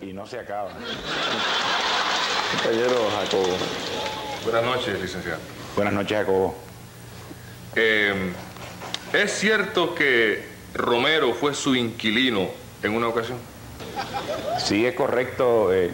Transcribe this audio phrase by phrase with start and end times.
[0.00, 0.70] y no se acaba.
[2.52, 3.56] Compañero Jacobo.
[4.44, 5.38] Buenas noches, licenciado.
[5.76, 6.56] Buenas noches, Jacobo.
[7.76, 8.32] Eh,
[9.12, 10.44] ¿Es cierto que
[10.74, 12.48] Romero fue su inquilino
[12.82, 13.38] en una ocasión?
[14.58, 15.72] Sí, es correcto.
[15.72, 15.90] eh,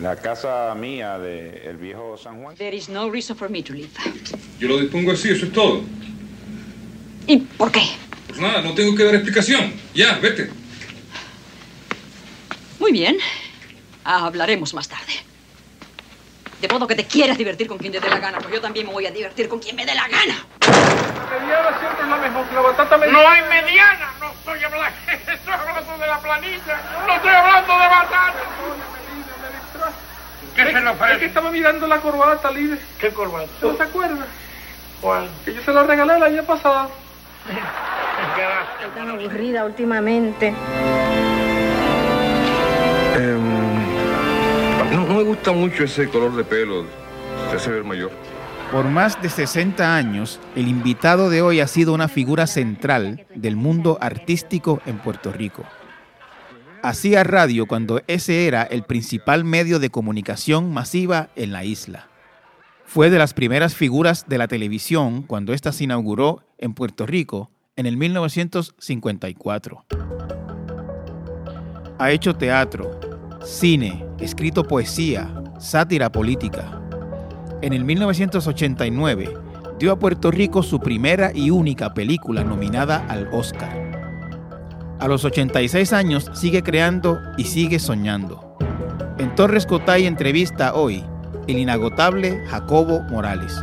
[0.00, 2.56] la casa mía del viejo San Juan.
[2.56, 3.90] There is no reason for me to leave.
[4.58, 5.82] Yo lo dispongo así, eso es todo.
[7.26, 7.82] ¿Y por qué?
[8.26, 9.72] Pues nada, no tengo que dar explicación.
[9.94, 10.50] Ya, vete.
[12.88, 13.18] Muy bien.
[14.02, 15.12] Hablaremos más tarde.
[16.58, 18.86] De modo que te quieras divertir con quien te dé la gana, pues yo también
[18.86, 20.46] me voy a divertir con quien me dé la gana.
[21.30, 22.46] mediana siempre es la mejor.
[22.54, 23.22] La batata mediana.
[23.22, 24.10] No hay mediana.
[24.18, 24.98] No estoy hablando.
[25.34, 26.80] Estoy hablando de la planilla.
[27.06, 28.34] No estoy hablando de batata.
[30.56, 31.12] ¿Qué se le ofrece?
[31.12, 32.78] Es que estaba mirando la corbata, líder.
[32.98, 33.50] ¿Qué corbata?
[33.60, 34.28] ¿No te acuerdas?
[35.02, 35.28] ¿Cuál?
[35.44, 36.90] Que yo se la regalé el año pasado.
[38.80, 40.54] Estoy tan aburrida últimamente.
[45.08, 46.84] No, me gusta mucho ese color de pelo.
[47.50, 48.10] Te hace ver mayor.
[48.70, 53.56] Por más de 60 años, el invitado de hoy ha sido una figura central del
[53.56, 55.64] mundo artístico en Puerto Rico.
[56.82, 62.08] Hacía radio cuando ese era el principal medio de comunicación masiva en la isla.
[62.84, 67.50] Fue de las primeras figuras de la televisión cuando ésta se inauguró en Puerto Rico
[67.76, 69.84] en el 1954.
[71.98, 73.00] Ha hecho teatro,
[73.44, 76.80] cine, escrito poesía, sátira política.
[77.62, 79.34] En el 1989
[79.78, 83.88] dio a Puerto Rico su primera y única película nominada al Oscar.
[84.98, 88.56] A los 86 años sigue creando y sigue soñando.
[89.18, 91.04] En Torres Cotay entrevista hoy
[91.46, 93.54] el inagotable Jacobo Morales.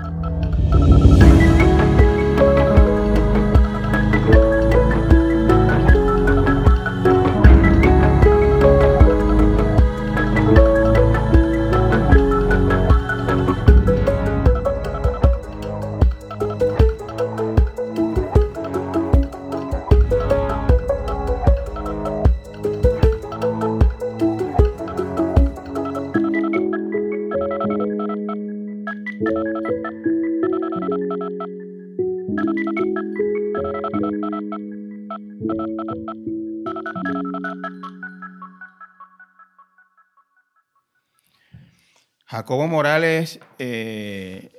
[42.45, 44.51] Jacobo Morales, eh,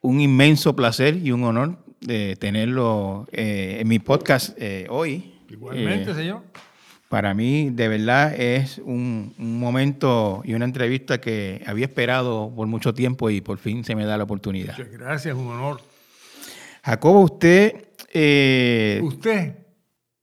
[0.00, 5.34] un inmenso placer y un honor de tenerlo eh, en mi podcast eh, hoy.
[5.50, 6.40] Igualmente, señor.
[7.10, 12.68] Para mí, de verdad, es un, un momento y una entrevista que había esperado por
[12.68, 14.78] mucho tiempo y por fin se me da la oportunidad.
[14.78, 15.82] Muchas gracias, un honor.
[16.84, 17.88] Jacobo, usted,
[19.02, 19.56] ¿Usted?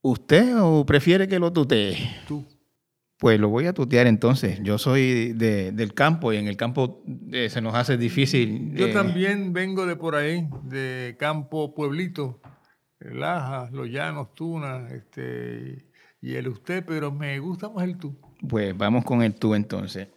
[0.02, 1.96] ¿usted o prefiere que lo tutee?
[2.28, 2.44] Tú.
[3.24, 4.60] Pues lo voy a tutear entonces.
[4.64, 7.02] Yo soy de- del campo y en el campo
[7.32, 8.74] eh, se nos hace difícil.
[8.76, 12.42] Yo eh, también vengo de por ahí, de Campo Pueblito,
[13.00, 15.86] Lajas, Los Llanos, Tuna, este,
[16.22, 18.14] y el usted, pero me gusta más el tú.
[18.46, 20.10] Pues vamos con el tú entonces.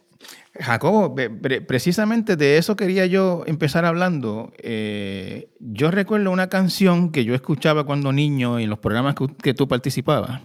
[0.59, 4.51] Jacobo, pre- pre- precisamente de eso quería yo empezar hablando.
[4.57, 9.53] Eh, yo recuerdo una canción que yo escuchaba cuando niño en los programas que, que
[9.53, 10.41] tú participabas.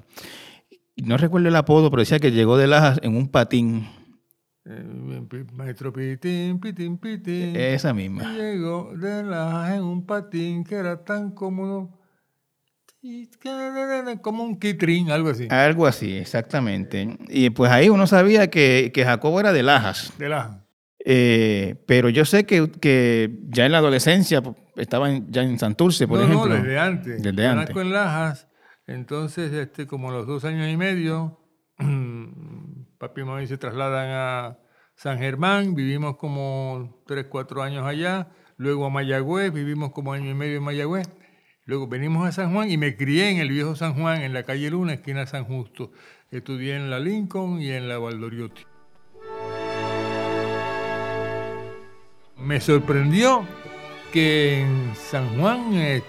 [0.96, 3.88] No recuerdo el apodo, pero decía que llegó de Lajas en un patín.
[5.54, 7.56] Maestro Pitín, Pitín, Pitín.
[7.56, 8.32] Esa misma.
[8.32, 11.98] Llegó de la en un patín que era tan cómodo.
[14.20, 15.48] Como un quitrín, algo así.
[15.50, 17.18] Algo así, exactamente.
[17.28, 20.12] Y pues ahí uno sabía que, que Jacobo era de Lajas.
[20.18, 20.64] De la.
[21.04, 25.58] Eh, pero yo sé que, que ya en la adolescencia pues, estaba en- ya en
[25.58, 26.48] Santurce, por no, ejemplo.
[26.50, 27.20] no, desde antes.
[27.20, 27.74] Desde antes.
[27.76, 28.46] en Lajas,
[28.86, 31.38] entonces, este, como a los dos años y medio,
[32.98, 34.58] papi y mami se trasladan a
[34.94, 40.34] San Germán, vivimos como tres, cuatro años allá, luego a Mayagüez, vivimos como año y
[40.34, 41.08] medio en Mayagüez,
[41.64, 44.42] luego venimos a San Juan y me crié en el viejo San Juan, en la
[44.42, 45.92] calle Luna, esquina San Justo.
[46.30, 48.62] Estudié en la Lincoln y en la Valdoriotti.
[52.38, 53.46] Me sorprendió
[54.12, 56.02] que en San Juan eh,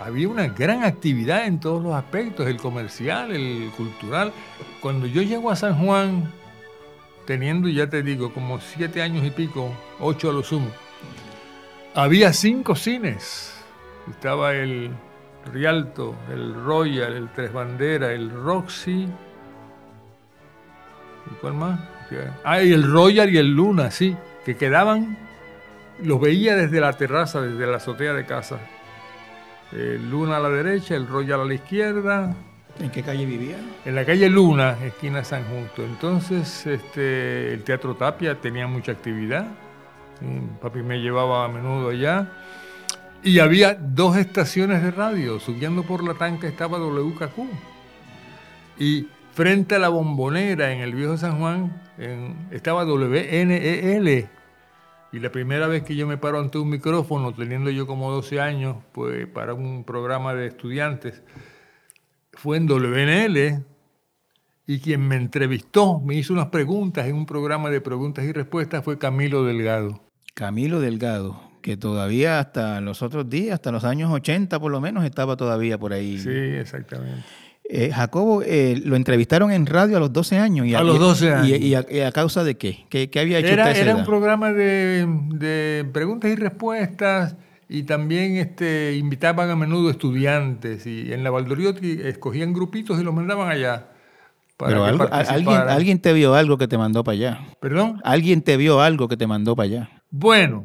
[0.00, 4.32] había una gran actividad en todos los aspectos, el comercial, el cultural.
[4.80, 6.32] Cuando yo llego a San Juan,
[7.26, 10.70] teniendo, ya te digo, como siete años y pico, ocho a lo sumo,
[11.94, 13.54] había cinco cines.
[14.10, 14.90] Estaba el
[15.52, 19.08] Rialto, el Royal, el Tres Banderas, el Roxy.
[21.30, 21.80] ¿Y cuál más?
[22.44, 25.18] Ah, y el Royal y el Luna, sí, que quedaban
[26.02, 28.58] los veía desde la terraza, desde la azotea de casa.
[29.72, 32.34] El Luna a la derecha, el Royal a la izquierda,
[32.80, 33.56] ¿En qué calle vivía?
[33.84, 35.84] En la calle Luna, esquina San Justo.
[35.84, 39.46] Entonces, este, el Teatro Tapia tenía mucha actividad.
[40.62, 42.28] Papi me llevaba a menudo allá.
[43.24, 45.40] Y había dos estaciones de radio.
[45.40, 47.48] Subiendo por la tanca estaba WKQ.
[48.78, 54.28] Y frente a la bombonera en el viejo San Juan en- estaba WNEL.
[55.12, 58.40] Y la primera vez que yo me paro ante un micrófono, teniendo yo como 12
[58.40, 61.22] años, pues para un programa de estudiantes,
[62.32, 63.64] fue en WNL
[64.66, 68.84] y quien me entrevistó, me hizo unas preguntas en un programa de preguntas y respuestas
[68.84, 70.02] fue Camilo Delgado.
[70.34, 75.04] Camilo Delgado, que todavía hasta los otros días, hasta los años 80 por lo menos,
[75.04, 76.18] estaba todavía por ahí.
[76.18, 77.24] Sí, exactamente.
[77.70, 80.66] Eh, Jacobo, eh, lo entrevistaron en radio a los 12 años.
[80.66, 81.48] Y A los 12 y- años.
[81.60, 82.86] Y, a, y a causa de qué?
[82.88, 87.36] ¿Qué, qué había hecho Era, usted era un programa de, de preguntas y respuestas
[87.68, 93.12] y también este, invitaban a menudo estudiantes y en la Valdoriotti escogían grupitos y los
[93.12, 93.88] mandaban allá.
[94.56, 97.40] Para Pero algo- alguien, alguien te vio algo que te mandó para allá.
[97.60, 98.00] ¿Perdón?
[98.02, 99.90] Alguien te vio algo que te mandó para allá.
[100.10, 100.64] Bueno,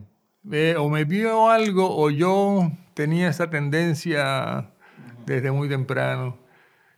[0.51, 4.69] eh, o me vio algo o yo tenía esa tendencia
[5.25, 6.37] desde muy temprano.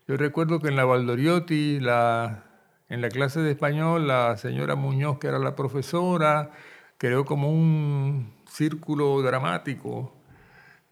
[0.07, 5.27] Yo recuerdo que en la Valdoriotti, en la clase de español, la señora Muñoz, que
[5.27, 6.51] era la profesora,
[6.99, 10.13] creó como un círculo dramático.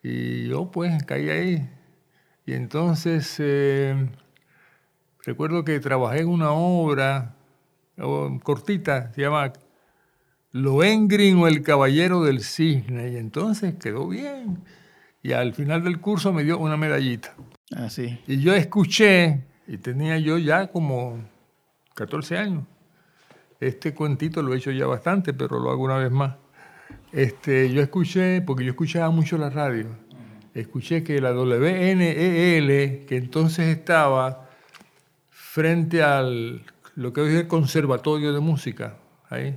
[0.02, 1.70] Y yo pues caí ahí.
[2.46, 4.10] Y entonces eh,
[5.24, 7.36] recuerdo que trabajé en una obra
[8.44, 9.54] cortita, se llama
[10.52, 14.64] Lohengrin o el Caballero del Cisne, y entonces quedó bien.
[15.22, 17.36] Y al final del curso me dio una medallita.
[17.76, 18.20] Así.
[18.28, 21.24] Y yo escuché, y tenía yo ya como
[21.96, 22.64] 14 años.
[23.60, 26.36] Este cuentito lo he hecho ya bastante, pero lo hago una vez más.
[27.12, 29.88] Este, yo escuché, porque yo escuchaba mucho la radio,
[30.54, 34.50] escuché que la WNEL, que entonces estaba
[35.30, 36.66] frente al
[36.96, 38.98] lo que hoy es el Conservatorio de Música,
[39.30, 39.56] ahí,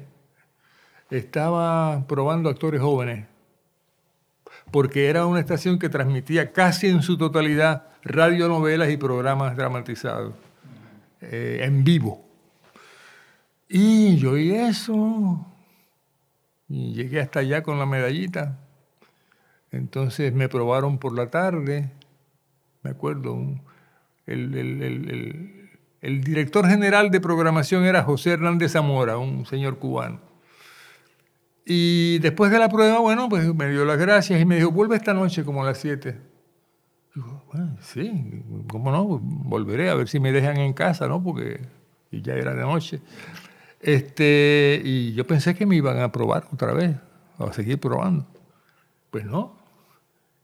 [1.10, 3.26] estaba probando actores jóvenes,
[4.70, 10.34] porque era una estación que transmitía casi en su totalidad radionovelas y programas dramatizados
[11.20, 12.24] eh, en vivo.
[13.68, 15.44] Y yo oí eso,
[16.68, 18.58] y llegué hasta allá con la medallita.
[19.72, 21.90] Entonces me probaron por la tarde,
[22.82, 23.36] me acuerdo,
[24.26, 24.50] el
[26.00, 30.25] director general de programación era José Hernández Zamora, un señor cubano.
[31.68, 34.94] Y después de la prueba, bueno, pues me dio las gracias y me dijo, vuelve
[34.96, 36.16] esta noche como a las 7.
[37.14, 39.04] Digo, bueno, sí, ¿cómo no?
[39.20, 41.20] Volveré a ver si me dejan en casa, ¿no?
[41.22, 41.60] Porque
[42.12, 43.00] ya era de noche.
[43.80, 46.94] Este, y yo pensé que me iban a probar otra vez,
[47.38, 48.26] a seguir probando.
[49.10, 49.56] Pues no,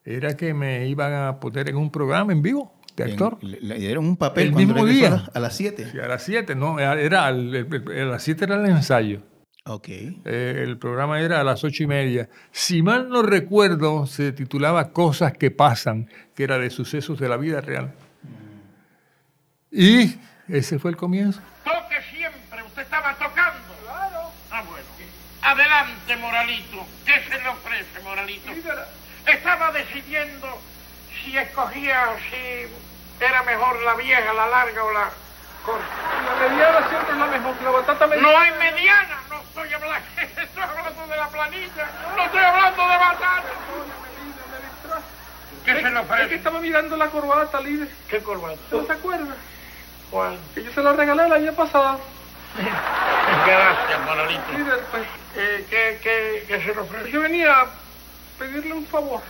[0.04, 3.38] era que me iban a poner en un programa en vivo de actor.
[3.42, 5.06] Le, le dieron un papel El mismo día.
[5.08, 5.88] a las- a las 7.
[5.92, 9.22] Sí, a las 7, no, era, el- el- a las 7 era el ensayo.
[9.64, 9.88] Ok.
[9.88, 12.28] Eh, el programa era a las ocho y media.
[12.50, 17.36] Si mal no recuerdo, se titulaba Cosas que pasan, que era de sucesos de la
[17.36, 17.94] vida real.
[19.70, 20.16] Y
[20.48, 21.40] ese fue el comienzo.
[21.64, 23.60] Toque siempre, usted estaba tocando.
[23.84, 24.30] Claro.
[24.50, 24.86] Ah, bueno.
[25.42, 26.86] Adelante, Moralito.
[27.06, 28.50] ¿Qué se le ofrece, Moralito?
[29.26, 30.58] Estaba decidiendo
[31.24, 35.10] si escogía si era mejor la vieja, la larga o la
[35.64, 35.86] corta.
[36.26, 37.62] La mediana siempre es la mejor.
[37.62, 38.32] La batata mediana.
[38.32, 39.21] No hay mediana,
[39.54, 40.08] estoy hablando,
[40.42, 43.42] estoy hablando de la planilla, no estoy hablando de batata.
[45.64, 46.34] ¿Qué se le Es que ofrece?
[46.34, 47.88] estaba mirando la corbata, líder.
[48.08, 48.58] ¿Qué corbata?
[48.72, 49.34] ¿No se acuerda?
[50.10, 50.38] ¿Cuál?
[50.54, 52.00] Que yo se la regalé el año pasado.
[53.46, 54.52] Gracias, Moralito.
[54.52, 55.02] Líder, pues,
[55.36, 57.10] Eh, ¿qué, qué, qué se le ofrece?
[57.10, 57.66] yo venía a
[58.38, 59.20] pedirle un favor.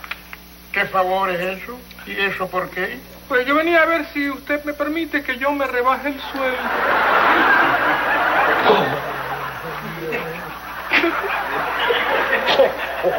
[0.71, 1.77] ¿Qué favor es eso?
[2.07, 2.99] ¿Y eso por qué?
[3.29, 6.57] Pues yo venía a ver si usted me permite que yo me rebaje el sueldo.
[13.03, 13.09] ¿Qué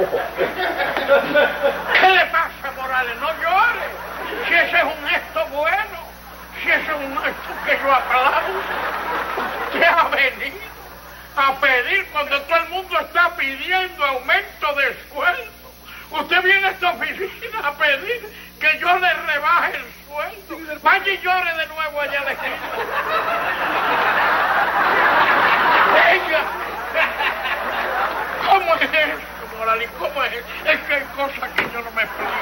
[2.08, 3.16] le pasa, Morales?
[3.20, 3.84] No llore.
[4.48, 5.98] Si ese es un gesto bueno,
[6.62, 8.60] si ese es un gesto que yo aplaudo,
[9.66, 10.56] usted ha venido
[11.36, 15.52] a pedir cuando todo el mundo está pidiendo aumento de sueldo.
[16.12, 20.80] Usted viene a esta oficina a pedir que yo le rebaje el sueldo.
[20.82, 22.48] Vaya y llore de nuevo allá de aquí.
[25.94, 26.40] Venga.
[28.48, 29.90] ¿Cómo es eso, Morales?
[29.98, 30.32] ¿Cómo es?
[30.34, 32.32] Es que hay cosas que yo no me explico.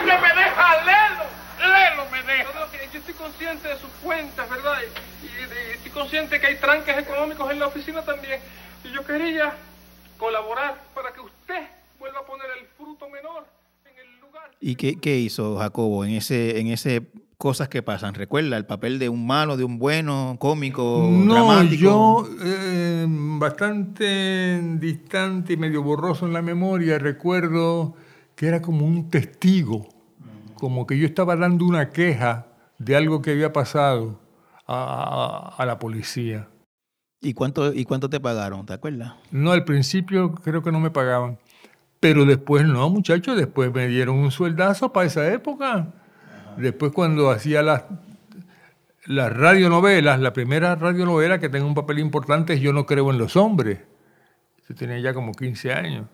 [0.00, 1.24] Usted me deja lelo,
[1.60, 2.52] lelo me deja.
[2.54, 4.78] No, no, yo estoy consciente de sus cuentas, ¿verdad?
[5.22, 8.40] Y, y- y estoy consciente que hay tranques económicos en la oficina también.
[8.84, 9.52] Y yo quería
[10.18, 11.66] colaborar para que usted
[11.98, 13.46] vuelva a poner el fruto menor
[13.84, 14.50] en el lugar.
[14.60, 17.02] ¿Y qué, qué hizo Jacobo en ese, en ese
[17.42, 18.14] cosas que pasan.
[18.14, 21.76] Recuerda el papel de un malo, de un bueno, cómico, No, dramático.
[21.76, 27.96] yo eh, bastante distante y medio borroso en la memoria recuerdo
[28.36, 29.88] que era como un testigo,
[30.54, 32.46] como que yo estaba dando una queja
[32.78, 34.20] de algo que había pasado
[34.64, 36.46] a, a- a la policía.
[37.20, 38.64] ¿Y cuánto, ¿Y cuánto te pagaron?
[38.66, 39.14] ¿Te acuerdas?
[39.32, 41.38] No, al principio creo que no me pagaban,
[41.98, 45.92] pero después no, muchachos, después me dieron un sueldazo para esa época.
[46.56, 47.84] Después cuando hacía las,
[49.06, 53.18] las radionovelas, la primera radionovela que tenga un papel importante es Yo no creo en
[53.18, 53.80] los hombres.
[54.68, 56.06] Yo tenía ya como 15 años.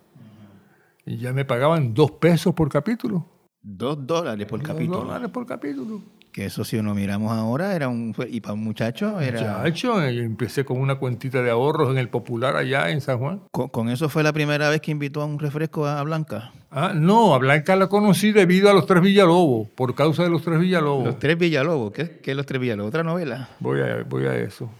[1.04, 3.26] Y ya me pagaban dos pesos por capítulo.
[3.62, 4.98] Dos dólares por Dos capítulo.
[5.00, 6.02] dólares por capítulo.
[6.32, 8.14] Que eso si uno miramos ahora era un...
[8.28, 9.58] Y para un muchacho era...
[9.58, 13.40] Muchacho, y empecé con una cuentita de ahorros en el Popular allá en San Juan.
[13.50, 16.52] Con, con eso fue la primera vez que invitó a un refresco a Blanca.
[16.70, 20.42] Ah, no, a Blanca la conocí debido a los tres Villalobos, por causa de los
[20.42, 21.06] tres Villalobos.
[21.06, 21.92] Los Tres Villalobos.
[21.92, 22.90] ¿Qué, qué es Los Tres Villalobos?
[22.90, 23.48] ¿Otra novela?
[23.58, 24.70] Voy a, voy a eso.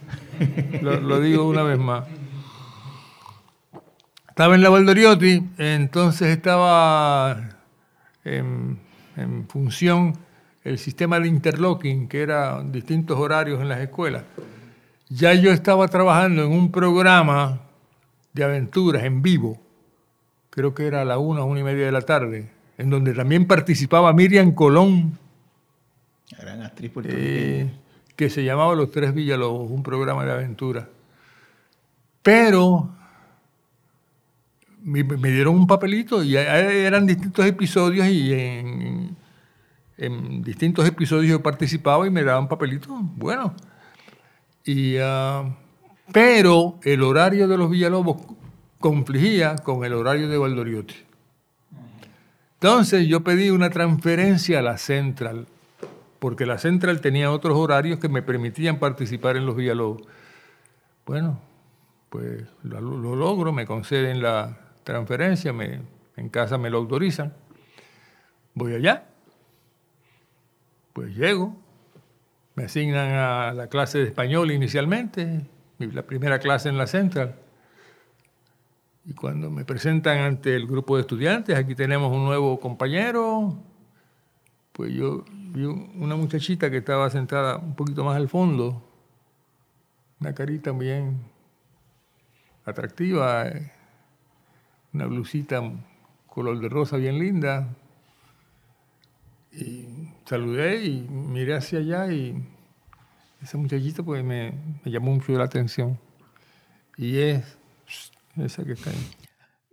[0.82, 2.04] lo, lo digo una vez más.
[4.28, 7.56] Estaba en la Valdoriotti, entonces estaba
[8.22, 8.78] en,
[9.16, 10.16] en función
[10.68, 14.24] el sistema de interlocking, que era distintos horarios en las escuelas.
[15.08, 17.60] Ya yo estaba trabajando en un programa
[18.34, 19.58] de aventuras en vivo,
[20.50, 23.46] creo que era a la una, una y media de la tarde, en donde también
[23.46, 25.18] participaba Miriam Colón,
[26.38, 27.70] Gran actriz eh,
[28.14, 30.86] que se llamaba Los Tres Villalobos, un programa de aventura.
[32.22, 32.90] Pero
[34.82, 39.16] me, me dieron un papelito y eran distintos episodios y en,
[39.98, 42.92] en distintos episodios yo participaba y me daban papelitos.
[43.16, 43.54] Bueno,
[44.64, 45.56] y, ah,
[46.12, 48.16] pero el horario de los Villalobos
[48.78, 50.94] confligía con el horario de Valdoriotti.
[52.54, 55.46] Entonces yo pedí una transferencia a la Central,
[56.18, 60.02] porque la Central tenía otros horarios que me permitían participar en los Villalobos.
[61.06, 61.40] Bueno,
[62.08, 65.80] pues lo, lo logro, me conceden la transferencia, me,
[66.16, 67.32] en casa me lo autorizan.
[68.54, 69.06] Voy allá,
[70.98, 71.54] pues llego,
[72.56, 75.46] me asignan a la clase de español inicialmente,
[75.78, 77.36] la primera clase en la Central.
[79.04, 83.54] Y cuando me presentan ante el grupo de estudiantes, aquí tenemos un nuevo compañero,
[84.72, 88.82] pues yo vi un- una muchachita que estaba sentada un poquito más al fondo,
[90.18, 91.16] una carita bien
[92.64, 93.52] atractiva,
[94.92, 95.62] una blusita
[96.26, 97.68] color de rosa bien linda.
[99.50, 99.97] Y
[100.28, 102.34] saludé y miré hacia allá y
[103.42, 104.52] esa muchachita pues me,
[104.84, 105.98] me llamó mucho la atención.
[106.96, 107.58] Y es
[108.36, 109.06] esa que está ahí.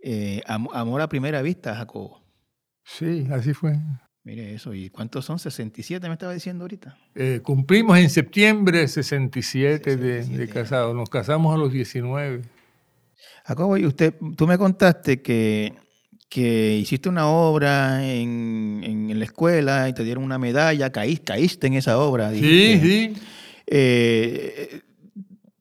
[0.02, 2.22] Eh, am- amor a primera vista, Jacobo.
[2.84, 3.74] Sí, así fue.
[4.22, 4.72] Mire eso.
[4.74, 5.38] ¿Y cuántos son?
[5.38, 6.96] 67 me estaba diciendo ahorita.
[7.14, 10.94] Eh, cumplimos en septiembre 67 de, de casados.
[10.94, 12.42] Nos casamos a los 19.
[13.44, 15.74] Jacobo, y usted, tú me contaste que,
[16.28, 21.66] que hiciste una obra en, en la escuela y te dieron una medalla, caí- caíste
[21.68, 22.30] en esa obra.
[22.32, 22.86] Sí, dijiste.
[23.14, 23.22] sí.
[23.68, 24.80] Eh,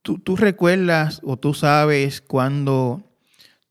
[0.02, 3.04] ¿tú, tú recuerdas o tú sabes cuándo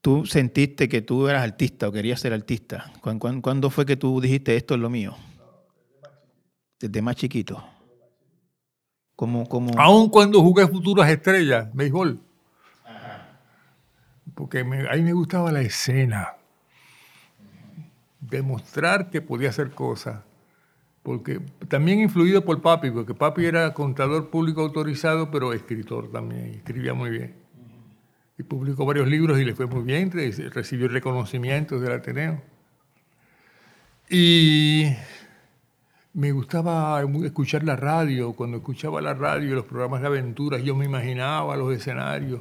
[0.01, 2.93] tú sentiste que tú eras artista o querías ser artista?
[3.01, 5.17] ¿Cuán- cuán- ¿Cuándo fue que tú dijiste esto es lo mío?
[6.79, 7.65] Desde más chiquito.
[9.17, 9.79] Como, como...
[9.79, 12.21] Aun cuando jugué Futuras Estrellas, béisbol.
[14.35, 16.29] Porque me- ahí me gustaba la escena.
[18.31, 20.23] Demostrar que podía hacer cosas.
[21.03, 26.95] Porque también influido por papi, porque papi era contador público autorizado, pero escritor también, escribía
[26.95, 27.35] muy bien.
[28.39, 32.43] Y publicó varios libros y le fue muy bien, re- recibió reconocimientos del Ateneo.
[34.09, 34.95] Y
[36.15, 38.33] me gustaba escuchar la radio.
[38.33, 42.41] Cuando escuchaba la radio, los programas de aventuras, yo me imaginaba los escenarios.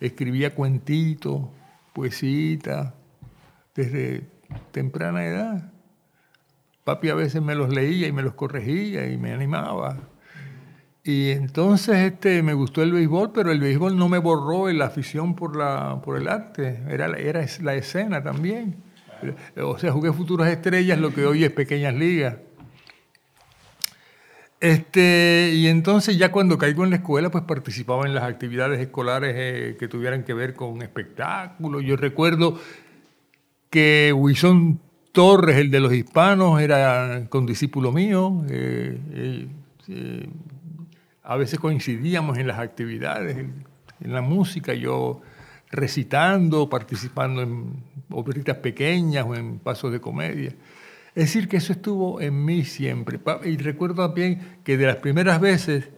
[0.00, 1.46] Escribía cuentitos,
[1.92, 2.92] poesías,
[3.74, 4.33] desde
[4.72, 5.72] temprana edad.
[6.84, 9.98] Papi a veces me los leía y me los corregía y me animaba.
[11.02, 15.34] Y entonces este, me gustó el béisbol, pero el béisbol no me borró la afición
[15.34, 18.76] por, la, por el arte, era, era la escena también.
[19.62, 22.36] O sea, jugué Futuras Estrellas, lo que hoy es Pequeñas Ligas.
[24.60, 29.34] Este, y entonces ya cuando caigo en la escuela, pues participaba en las actividades escolares
[29.36, 31.82] eh, que tuvieran que ver con espectáculos.
[31.84, 32.58] Yo recuerdo
[33.74, 34.78] que Wilson
[35.10, 38.44] Torres, el de los hispanos, era condiscípulo mío.
[38.48, 39.48] eh, eh,
[39.88, 40.28] eh,
[41.24, 43.64] a veces coincidíamos en las actividades, en,
[44.12, 45.22] la música, yo
[45.72, 50.52] recitando, participando en obritas pequeñas o en pasos de comedia.
[51.16, 53.18] Es decir, que eso estuvo en mí siempre.
[53.44, 55.88] Y recuerdo también que de las primeras veces,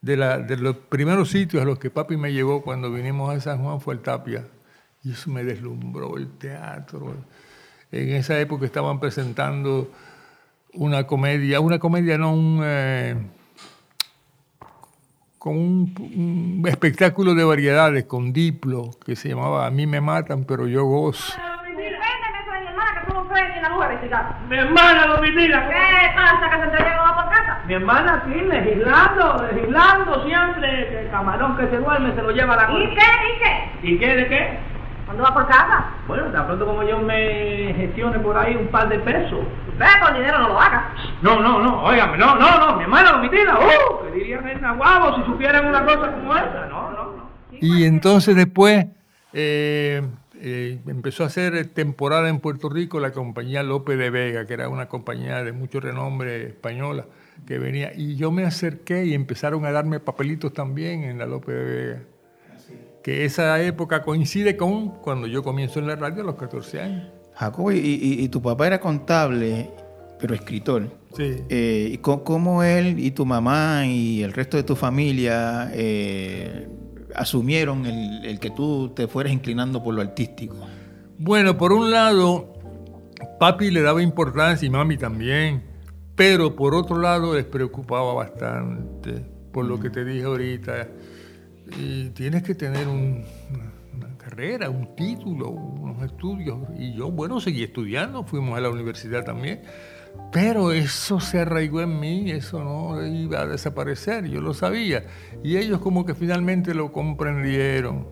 [0.00, 3.62] de, de los primeros sitios a los que papi me llevó cuando vinimos a San
[3.62, 4.46] Juan fue el Tapia.
[5.04, 7.14] Y eso me deslumbró el teatro.
[7.92, 9.90] En esa época estaban presentando
[10.74, 13.16] una comedia, una comedia no, un, eh,
[15.38, 20.66] con un, espectáculo de variedades con Diplo que se llamaba A mí me matan pero
[20.66, 21.32] yo gozo.
[24.48, 25.68] Mi hermana Domitila.
[25.68, 26.50] ¿Qué pasa?
[26.50, 27.60] ¿Que se te llegó por casa?
[27.66, 31.00] Mi hermana aquí legislando, legislando siempre.
[31.00, 32.94] El camarón que se duerme se lo lleva a la ¿Y qué?
[32.94, 33.88] ¿Y qué?
[33.88, 34.58] ¿Y qué de qué?
[35.08, 35.86] ¿Cuándo va por casa?
[36.06, 39.40] Bueno, tan pronto como yo me gestione por ahí un par de pesos.
[39.78, 40.82] Ve, con dinero no lo hagas.
[41.22, 45.16] No, no, no, óigame, no, no, no, mi hermana Domitila, uh, que dirían en Nahuabo
[45.16, 46.66] si supieran una cosa como esa.
[46.68, 47.30] No, no, no.
[47.58, 48.84] Y entonces después
[49.32, 50.02] eh,
[50.42, 54.68] eh, empezó a hacer temporada en Puerto Rico la compañía López de Vega, que era
[54.68, 57.06] una compañía de mucho renombre española
[57.46, 57.92] que venía.
[57.96, 62.02] Y yo me acerqué y empezaron a darme papelitos también en la López de Vega.
[63.08, 67.08] Que esa época coincide con cuando yo comienzo en la radio a los 14 años.
[67.32, 69.70] Jacobo, y, tu papá era contable,
[70.20, 70.90] pero escritor.
[71.16, 71.42] Sí.
[71.48, 76.68] Eh, ¿Cómo él y tu mamá y el resto de tu familia eh,
[77.14, 80.56] asumieron el, que tú te fueras inclinando por lo artístico?
[81.16, 82.52] Bueno, por un lado,
[83.40, 85.62] papi le daba importancia y mami también,
[86.14, 90.88] pero por otro lado les preocupaba bastante, por lo que te dije ahorita.
[91.76, 93.24] Y tienes que tener una,
[94.16, 96.58] carrera, un título, unos estudios.
[96.78, 99.62] Y yo, bueno, seguí estudiando, fuimos a la universidad también.
[100.32, 105.04] Pero eso se arraigó en mí, eso no iba a desaparecer, yo lo sabía.
[105.42, 108.08] Y ellos como que finalmente lo comprendieron.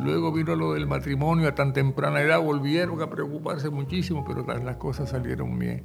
[0.00, 4.76] Luego vino lo del matrimonio a tan temprana edad, volvieron a preocuparse muchísimo, pero las
[4.76, 5.84] cosas salieron bien.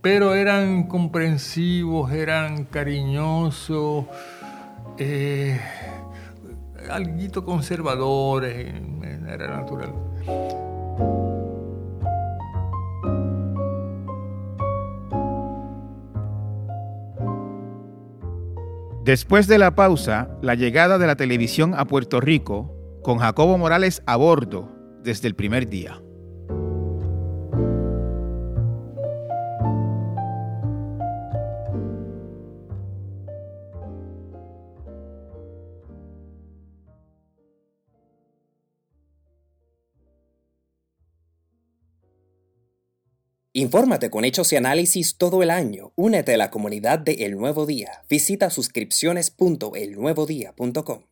[0.00, 4.06] Pero eran comprensivos, eran cariñosos,
[4.98, 5.58] eh,
[6.90, 8.74] algo conservadores,
[9.28, 9.92] era natural.
[19.04, 24.02] Después de la pausa, la llegada de la televisión a Puerto Rico, con Jacobo Morales
[24.04, 24.68] a bordo
[25.04, 26.02] desde el primer día.
[43.56, 45.94] Infórmate con hechos y análisis todo el año.
[45.96, 48.02] Únete a la comunidad de El Nuevo Día.
[48.06, 51.04] Visita suscripciones.elnuevodía.com.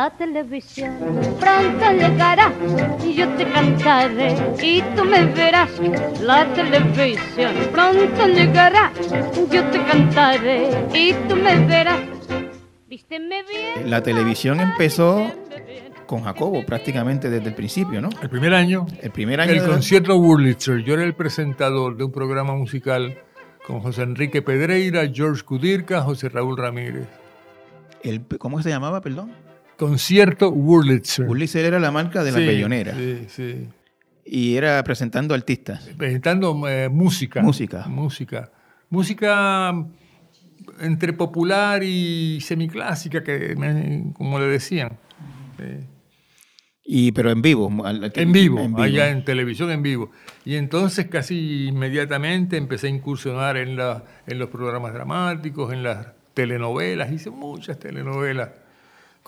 [0.00, 0.96] La televisión
[1.38, 2.50] pronto llegará
[3.06, 5.70] y yo te cantaré y tú me verás.
[6.22, 8.92] La televisión pronto llegará,
[9.52, 12.00] yo te cantaré y tú me verás.
[12.88, 13.90] Vísteme bien.
[13.90, 15.30] La televisión empezó
[16.06, 18.08] con Jacobo prácticamente desde el principio, ¿no?
[18.22, 18.86] El primer año.
[19.02, 19.52] El primer año.
[19.52, 20.78] El concierto Wurlitzer.
[20.82, 23.18] Yo era el presentador de un programa musical
[23.66, 27.06] con José Enrique Pedreira, George Kudirka, José Raúl Ramírez.
[28.02, 29.49] El, ¿Cómo se llamaba, perdón?
[29.80, 31.26] Concierto Wurlitzer.
[31.26, 32.94] Wurlitzer era la marca de la pellonera.
[32.94, 33.68] Sí, sí.
[34.26, 35.88] Y era presentando artistas.
[35.96, 37.40] Presentando eh, música.
[37.40, 37.86] Música.
[37.88, 38.52] Música.
[38.90, 39.72] Música
[40.80, 43.56] entre popular y semiclásica, que,
[44.12, 44.98] como le decían.
[46.84, 47.70] Y, pero en vivo.
[47.88, 50.10] En vivo, en vivo, allá en televisión en vivo.
[50.44, 56.08] Y entonces casi inmediatamente empecé a incursionar en, la, en los programas dramáticos, en las
[56.34, 57.10] telenovelas.
[57.10, 58.50] Hice muchas telenovelas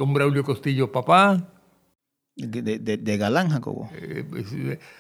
[0.03, 1.49] con Braulio Costillo Papá.
[2.35, 3.89] De, Galán, Jacobo.
[3.95, 4.53] Eh, pues,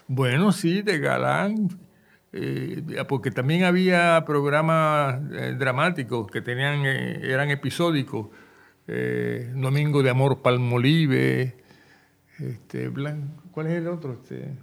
[0.07, 1.71] bueno, sí, de Galán.
[2.33, 8.29] Eh, porque también había programas eh, dramáticos que tenían, eran episódicos.
[8.87, 11.57] Domingo de Amor Palmolive.
[12.39, 12.89] Este,
[13.51, 14.21] ¿Cuál es el otro?
[14.23, 14.57] Este,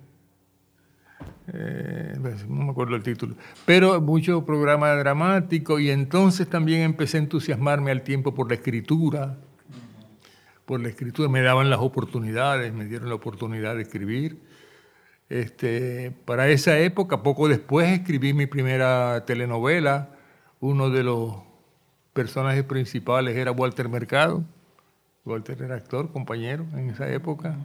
[2.22, 7.20] pues, no me acuerdo el título, pero mucho programa dramático y entonces también empecé a
[7.20, 9.38] entusiasmarme al tiempo por la escritura,
[10.70, 14.40] por la escritura, me daban las oportunidades, me dieron la oportunidad de escribir.
[15.28, 20.10] Este, para esa época, poco después, escribí mi primera telenovela.
[20.60, 21.38] Uno de los
[22.14, 24.44] personajes principales era Walter Mercado,
[25.26, 27.58] Walter era actor, compañero en esa época.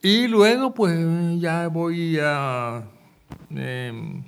[0.00, 0.98] Y luego, pues
[1.38, 2.84] ya voy a.
[3.54, 4.22] Eh,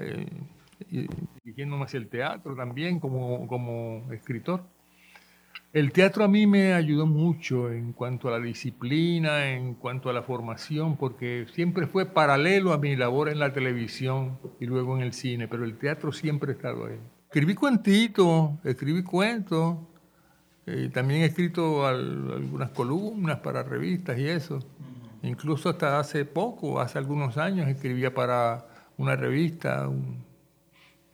[0.00, 1.06] eh,
[1.44, 4.64] dirigiéndome hacia el teatro también como, como escritor.
[5.72, 10.12] El teatro a mí me ayudó mucho en cuanto a la disciplina, en cuanto a
[10.12, 15.02] la formación, porque siempre fue paralelo a mi labor en la televisión y luego en
[15.02, 16.98] el cine, pero el teatro siempre ha estado ahí.
[17.24, 19.78] Escribí cuentitos, escribí cuentos,
[20.66, 24.58] eh, también he escrito algunas columnas para revistas y eso.
[25.22, 28.66] Incluso hasta hace poco, hace algunos años, escribía para
[28.98, 29.88] una revista,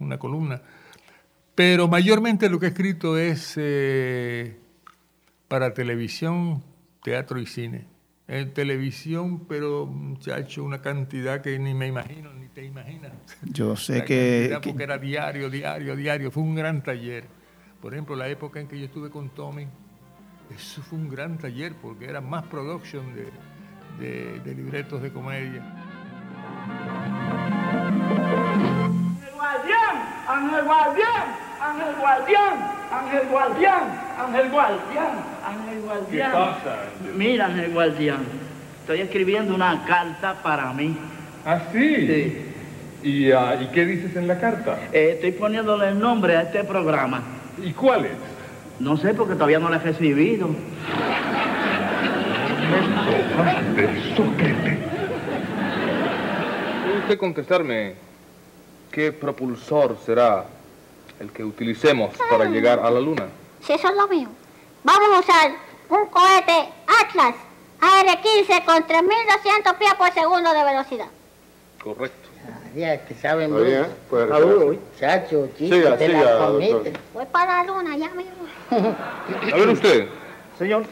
[0.01, 0.61] una columna.
[1.59, 4.57] Pero mayormente lo que he escrito es eh,
[5.49, 6.63] para televisión,
[7.03, 7.85] teatro y cine.
[8.29, 13.11] En televisión, pero muchacho, una cantidad que ni me imagino, ni te imaginas.
[13.43, 16.31] Yo sé que, Porque era diario, diario, diario.
[16.31, 17.25] Fue un gran taller.
[17.83, 19.67] Por ejemplo, la época en que yo estuve con Tommy,
[20.55, 23.05] eso fue un gran taller porque era más production
[23.99, 25.89] de, de libretos de comedia.
[30.29, 32.79] Ángel Guardián, Ángel Guardián.
[32.91, 33.83] Ángel Guardián,
[34.19, 35.11] Ángel Guardián,
[35.47, 36.31] Ángel Guardián.
[36.31, 36.77] ¿Qué pasa?
[37.15, 38.21] Mira, Ángel Guardián,
[38.81, 40.97] estoy escribiendo una carta para mí.
[41.45, 42.45] ¿Ah, sí?
[43.03, 44.79] ¿Y, ah, ¿Y qué dices en la carta?
[44.93, 47.23] Eh, estoy poniéndole el nombre a este programa.
[47.63, 48.13] ¿Y cuál es?
[48.81, 50.49] No sé porque todavía no lo he recibido.
[56.85, 57.95] ¿Puede usted contestarme
[58.91, 60.45] qué propulsor será
[61.21, 63.27] el que utilicemos para llegar a la luna?
[63.67, 64.29] Sí, eso es lo mío.
[64.85, 65.51] Vamos a usar
[65.91, 66.69] un cohete
[67.03, 67.35] Atlas
[67.81, 71.09] AR-15 con 3.200 pies por segundo de velocidad.
[71.83, 72.29] Correcto.
[72.75, 73.93] Ya, que saben Está bien, mucho.
[74.11, 74.79] puede Maduro, ser.
[74.99, 76.49] Chacho, chico, Siga, te siga, la.
[76.49, 78.33] Voy para la luna, ya mismo.
[79.53, 80.09] A ver usted.
[80.59, 80.85] Señor.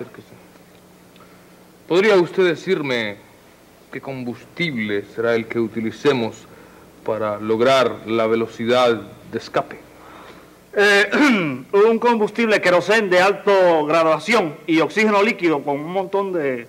[1.88, 3.16] ¿Podría usted decirme
[3.92, 6.36] qué combustible será el que utilicemos
[7.04, 9.85] para lograr la velocidad de escape?
[10.78, 11.10] Eh,
[11.72, 16.66] un combustible querosén de alto graduación y oxígeno líquido con un montón de,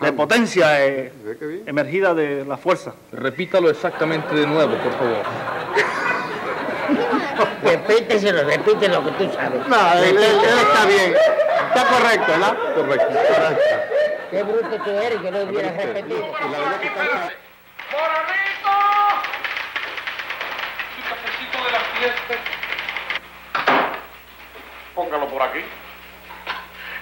[0.00, 1.12] de potencia eh,
[1.66, 2.94] emergida de la fuerza.
[3.12, 5.22] Repítalo exactamente de nuevo, por favor.
[7.62, 9.66] Repíteselo, repite lo que tú sabes.
[9.68, 11.14] No, él- él- él está bien.
[11.68, 12.56] Está correcto, ¿no?
[12.74, 13.14] Correcto.
[14.30, 16.32] Qué bruto tú eres que no hubieras repetido.
[20.96, 22.34] Su cafecito de la fiesta.
[24.94, 25.60] Póngalo por aquí.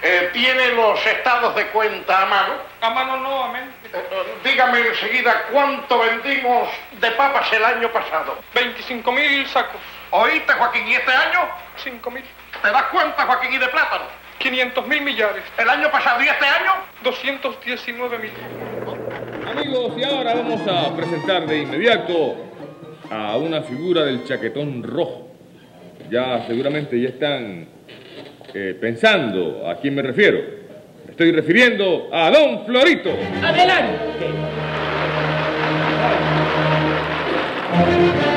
[0.01, 2.53] Eh, ¿Tiene los estados de cuenta a mano?
[2.79, 3.87] A mano no, a mente.
[3.93, 6.69] Eh, eh, dígame enseguida cuánto vendimos
[7.01, 8.37] de papas el año pasado.
[8.53, 9.81] 25 mil sacos.
[10.11, 10.87] ¿Oíste, Joaquín?
[10.87, 11.49] ¿Y este año?
[11.83, 12.23] 5 mil.
[12.61, 13.51] ¿Te das cuenta, Joaquín?
[13.53, 14.05] ¿Y de plátano?
[14.37, 15.43] 500 mil millares.
[15.57, 16.71] ¿El año pasado y este año?
[17.03, 18.31] 219 mil.
[19.51, 22.37] Amigos, y ahora vamos a presentar de inmediato
[23.11, 25.27] a una figura del chaquetón rojo.
[26.09, 27.78] Ya seguramente ya están
[28.53, 30.39] eh, pensando a quién me refiero.
[31.05, 33.11] Me estoy refiriendo a Don Florito.
[33.43, 33.99] Adelante.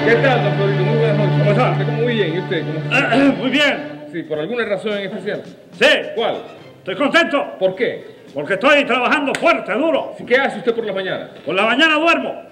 [0.04, 0.82] ¿Qué tal, Don Florito?
[0.84, 1.38] Muy buenas noches.
[1.38, 1.70] ¿Cómo está?
[1.72, 2.34] ¿Usted cómo muy bien?
[2.34, 3.32] ¿Y usted cómo?
[3.38, 3.92] Muy bien.
[4.12, 5.42] Sí, por alguna razón en especial.
[5.72, 5.86] Sí.
[6.14, 6.36] ¿Cuál?
[6.78, 7.56] Estoy contento.
[7.58, 8.04] ¿Por qué?
[8.34, 10.14] Porque estoy trabajando fuerte, duro.
[10.26, 11.30] ¿Qué hace usted por la mañana?
[11.44, 12.51] Por la mañana duermo.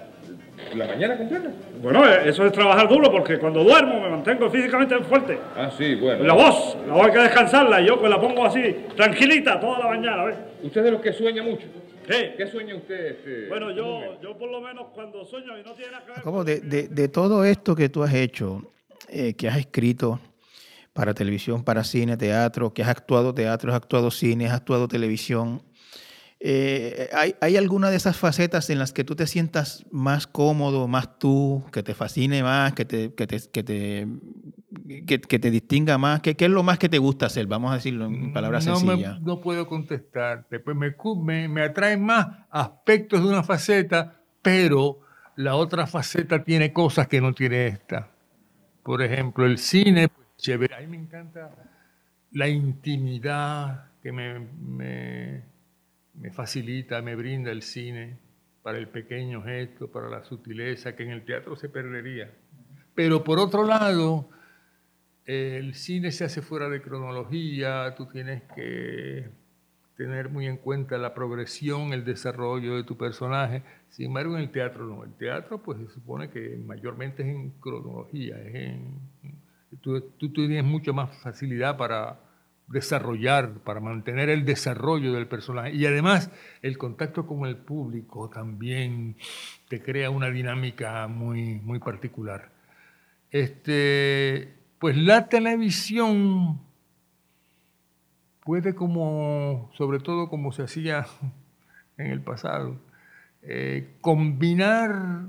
[0.74, 1.50] ¿La mañana completa?
[1.82, 5.38] Bueno, eh, eso es trabajar duro porque cuando duermo me mantengo físicamente fuerte.
[5.56, 6.22] Ah, sí, bueno.
[6.24, 9.78] La voz, la voz hay que descansarla y yo pues la pongo así, tranquilita toda
[9.80, 10.36] la mañana, ¿ves?
[10.62, 11.66] ¿Usted es de los que sueña mucho?
[12.08, 12.16] Sí.
[12.36, 13.06] ¿Qué sueña usted?
[13.12, 16.22] Este, Bueno, yo, yo por lo menos cuando sueño y no tiene nada que ver
[16.22, 18.62] Como de, de- de todo esto que tú has hecho,
[19.08, 20.20] eh, que has escrito
[20.92, 25.62] para televisión, para cine, teatro, que has actuado teatro, has actuado cine, has actuado televisión,
[26.40, 30.88] eh, ¿hay, ¿hay alguna de esas facetas en las que tú te sientas más cómodo,
[30.88, 34.08] más tú, que te fascine más, que te, que te, que te,
[35.06, 36.20] que, que te distinga más?
[36.22, 37.46] ¿Qué, ¿Qué es lo más que te gusta hacer?
[37.46, 39.20] Vamos a decirlo en palabras no, me- sencillas.
[39.20, 40.60] no puedo contestarte.
[40.60, 45.00] Pues me, me, me atraen más aspectos de una faceta, pero
[45.36, 48.08] la otra faceta tiene cosas que no tiene esta.
[48.82, 50.74] Por ejemplo, el cine, pues, chévere.
[50.74, 51.50] A mí me encanta
[52.32, 55.42] la intimidad que me,
[56.20, 58.18] me, facilita, me brinda el cine
[58.62, 62.30] para el pequeño gesto, para la sutileza que en el teatro se perdería.
[62.94, 64.28] Pero por otro lado,
[65.24, 69.28] el cine se hace fuera de cronología, tú tienes que
[69.96, 73.62] tener muy en cuenta la progresión, el desarrollo de tu personaje.
[73.90, 75.04] Sin embargo, en el teatro no.
[75.04, 78.40] El teatro, pues se supone que mayormente es en cronología.
[78.40, 78.98] Es en,
[79.80, 82.18] tú, tú tienes mucha más facilidad para
[82.70, 85.74] desarrollar, para mantener el desarrollo del personaje.
[85.74, 86.30] Y además
[86.62, 89.16] el contacto con el público también
[89.68, 92.50] te crea una dinámica muy, muy particular.
[93.30, 96.60] Este, pues la televisión
[98.44, 101.06] puede como, sobre todo como se hacía
[101.98, 102.80] en el pasado,
[103.42, 105.26] eh, combinar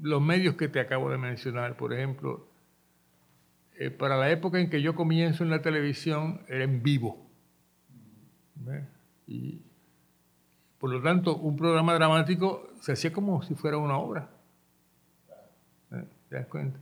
[0.00, 2.46] los medios que te acabo de mencionar, por ejemplo,
[3.78, 7.30] eh, para la época en que yo comienzo en la televisión era en vivo.
[9.26, 9.60] Y
[10.78, 14.30] por lo tanto, un programa dramático se hacía como si fuera una obra.
[16.28, 16.78] ¿Te das cuenta?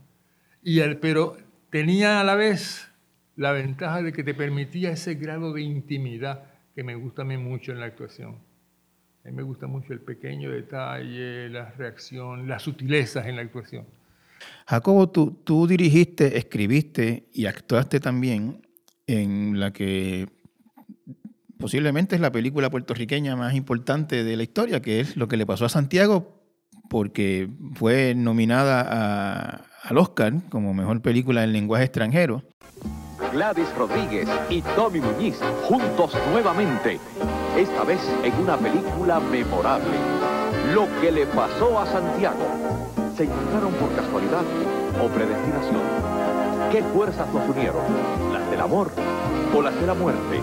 [0.63, 1.37] Y el, pero
[1.69, 2.91] tenía a la vez
[3.35, 7.37] la ventaja de que te permitía ese grado de intimidad que me gusta a mí
[7.37, 8.37] mucho en la actuación.
[9.23, 13.85] A mí me gusta mucho el pequeño detalle, la reacción, las sutilezas en la actuación.
[14.67, 18.67] Jacobo, tú, tú dirigiste, escribiste y actuaste también
[19.07, 20.27] en la que
[21.57, 25.45] posiblemente es la película puertorriqueña más importante de la historia, que es lo que le
[25.45, 26.43] pasó a Santiago,
[26.89, 32.43] porque fue nominada al Oscar como mejor película en lenguaje extranjero.
[33.31, 36.99] Gladys Rodríguez y Tommy Muñiz juntos nuevamente,
[37.57, 39.97] esta vez en una película memorable.
[40.73, 42.84] Lo que le pasó a Santiago.
[43.15, 44.43] ¿Se encontraron por casualidad
[45.01, 45.81] o predestinación?
[46.69, 47.81] ¿Qué fuerzas los unieron?
[48.33, 48.91] ¿Las del amor
[49.55, 50.41] o las de la muerte?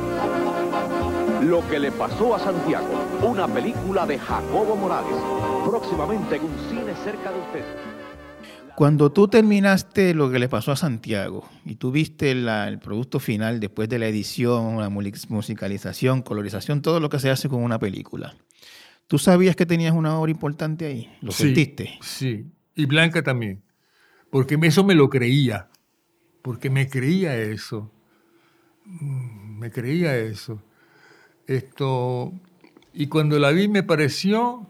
[1.43, 2.89] Lo que le pasó a Santiago,
[3.23, 5.19] una película de Jacobo Morales,
[5.67, 7.65] próximamente en un cine cerca de usted.
[8.75, 13.61] Cuando tú terminaste lo que le pasó a Santiago y tú viste el producto final
[13.61, 18.35] después de la edición, la musicalización, colorización, todo lo que se hace con una película,
[19.09, 21.13] ¿tú sabías que tenías una obra importante ahí?
[21.21, 21.99] ¿Lo sentiste?
[22.01, 23.63] Sí, y Blanca también,
[24.31, 25.69] porque eso me lo creía,
[26.43, 27.91] porque me creía eso,
[28.85, 30.63] mm, me creía eso.
[31.47, 32.33] Esto,
[32.93, 34.67] y cuando la vi me pareció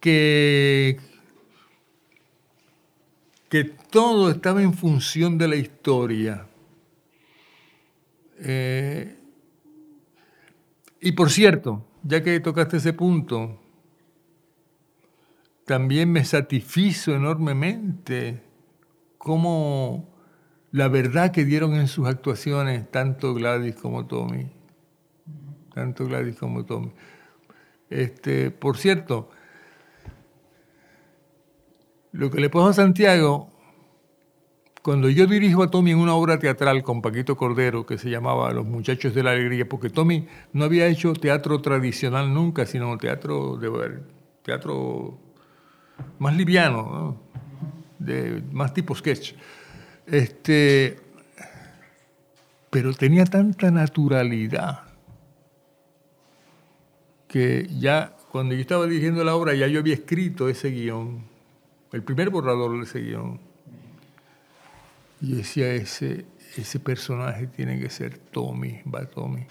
[0.00, 0.98] que
[3.52, 6.46] que todo estaba en función de la historia.
[8.38, 9.14] Eh,
[11.02, 13.60] y por cierto, ya que tocaste ese punto,
[15.72, 18.42] también me satisfizo enormemente
[19.16, 20.14] cómo
[20.70, 24.52] la verdad que dieron en sus actuaciones tanto Gladys como Tommy.
[25.74, 26.92] Tanto Gladys como Tommy.
[27.88, 29.30] Este, por cierto,
[32.12, 33.48] lo que le pasó a Santiago,
[34.82, 38.52] cuando yo dirijo a Tommy en una obra teatral con Paquito Cordero que se llamaba
[38.52, 43.56] Los Muchachos de la Alegría, porque Tommy no había hecho teatro tradicional nunca, sino teatro
[43.56, 44.02] de
[44.42, 45.31] teatro
[46.18, 47.16] más liviano,
[47.98, 49.34] de, más tipo sketch.
[50.06, 50.98] Este,
[52.70, 54.82] pero tenía tanta naturalidad
[57.28, 61.32] que ya cuando yo estaba dirigiendo la obra ya yo había escrito ese guion
[61.92, 63.38] el primer borrador de ese guion.
[65.20, 66.24] Y decía, ese,
[66.56, 69.46] ese personaje tiene que ser Tommy, va Tommy.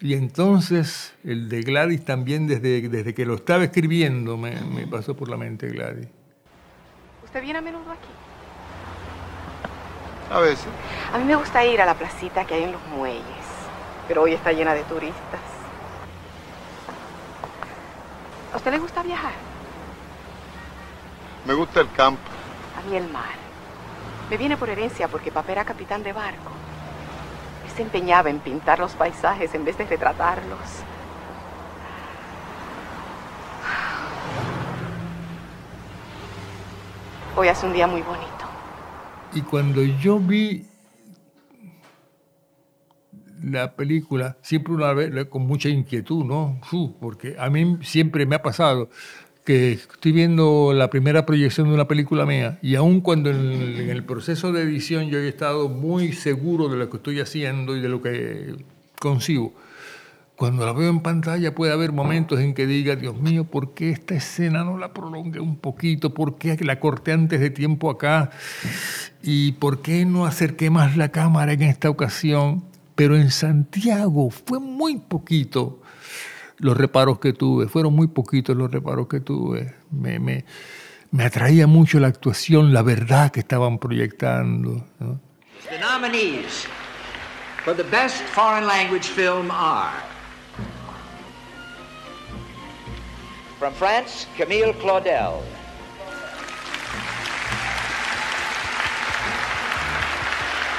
[0.00, 5.16] Y entonces el de Gladys también, desde, desde que lo estaba escribiendo, me, me pasó
[5.16, 6.08] por la mente Gladys.
[7.24, 8.08] ¿Usted viene a menudo aquí?
[10.30, 10.66] A veces.
[11.12, 13.22] A mí me gusta ir a la placita que hay en los muelles,
[14.06, 15.40] pero hoy está llena de turistas.
[18.52, 19.32] ¿A usted le gusta viajar?
[21.46, 22.22] Me gusta el campo.
[22.76, 23.34] A mí el mar.
[24.28, 26.55] Me viene por herencia porque papá era capitán de barco.
[27.76, 30.58] Se empeñaba en pintar los paisajes en vez de retratarlos.
[37.36, 38.26] Hoy hace un día muy bonito.
[39.34, 40.66] Y cuando yo vi
[43.42, 46.58] la película, siempre una vez con mucha inquietud, ¿no?
[46.98, 48.88] porque a mí siempre me ha pasado
[49.46, 54.02] que estoy viendo la primera proyección de una película mía y aun cuando en, el
[54.02, 57.88] proceso de edición yo he estado muy seguro de lo que estoy haciendo y de
[57.88, 58.56] lo que
[59.00, 59.54] concibo,
[60.34, 63.90] cuando la veo en pantalla puede haber momentos en que diga, Dios mío, ¿por qué
[63.90, 66.12] esta escena no la prolongué un poquito?
[66.12, 68.30] ¿Por qué la corté antes de tiempo acá?
[69.22, 72.64] ¿Y por qué no acerqué más la cámara en esta ocasión?
[72.96, 75.80] Pero en Santiago fue muy poquito
[76.58, 79.74] los reparos que tuve, fueron muy poquitos los reparos que tuve.
[79.90, 80.44] Me, me,
[81.10, 84.84] me atraía mucho la actuación, la verdad que estaban proyectando.
[84.98, 85.20] ¿no?
[85.68, 86.66] The nominees
[87.64, 89.92] for the best foreign language film are
[93.58, 95.42] From France, Camille Claudel.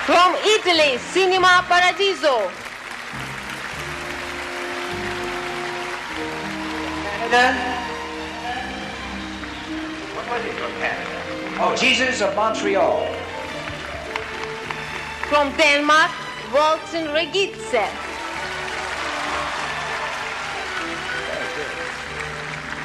[0.05, 2.66] From Italy, Cinema Paradiso.
[7.27, 7.59] Canada?
[10.15, 11.59] What was it from Canada?
[11.59, 13.03] Oh, Jesus of Montreal.
[15.27, 16.11] From Denmark,
[16.53, 17.83] Walton Regitze.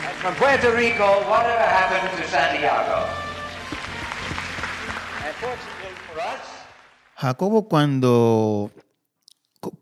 [0.03, 3.07] And from Puerto Rico, whatever happened to Santiago?
[5.23, 6.47] Unfortunately for us,
[7.21, 8.73] Jacobo, cuando...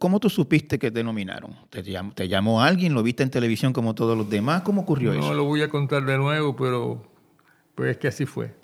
[0.01, 1.55] ¿Cómo tú supiste que te nominaron?
[1.69, 2.95] ¿Te llamó, ¿Te llamó alguien?
[2.95, 4.63] ¿Lo viste en televisión como todos los demás?
[4.63, 5.35] ¿Cómo ocurrió No eso?
[5.35, 7.07] lo voy a contar de nuevo, pero
[7.75, 8.55] pues es que así fue.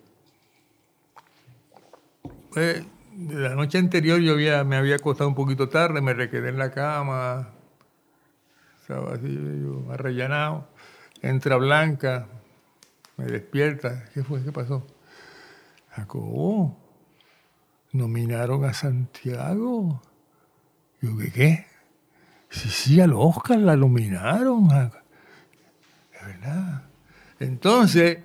[2.50, 2.82] Pues,
[3.18, 6.70] la noche anterior yo había, me había acostado un poquito tarde, me requedé en la
[6.70, 7.50] cama,
[8.80, 10.66] estaba así medio arrellanado.
[11.20, 12.28] Entra Blanca,
[13.18, 14.06] me despierta.
[14.14, 14.42] ¿Qué fue?
[14.42, 14.86] ¿Qué pasó?
[15.90, 16.78] Jacobo,
[17.92, 20.00] nominaron a Santiago.
[21.00, 21.66] Yo, ¿qué?
[22.48, 24.68] Sí, sí, al Oscar la nominaron.
[24.68, 24.90] De
[26.22, 26.82] verdad.
[27.38, 28.18] Entonces,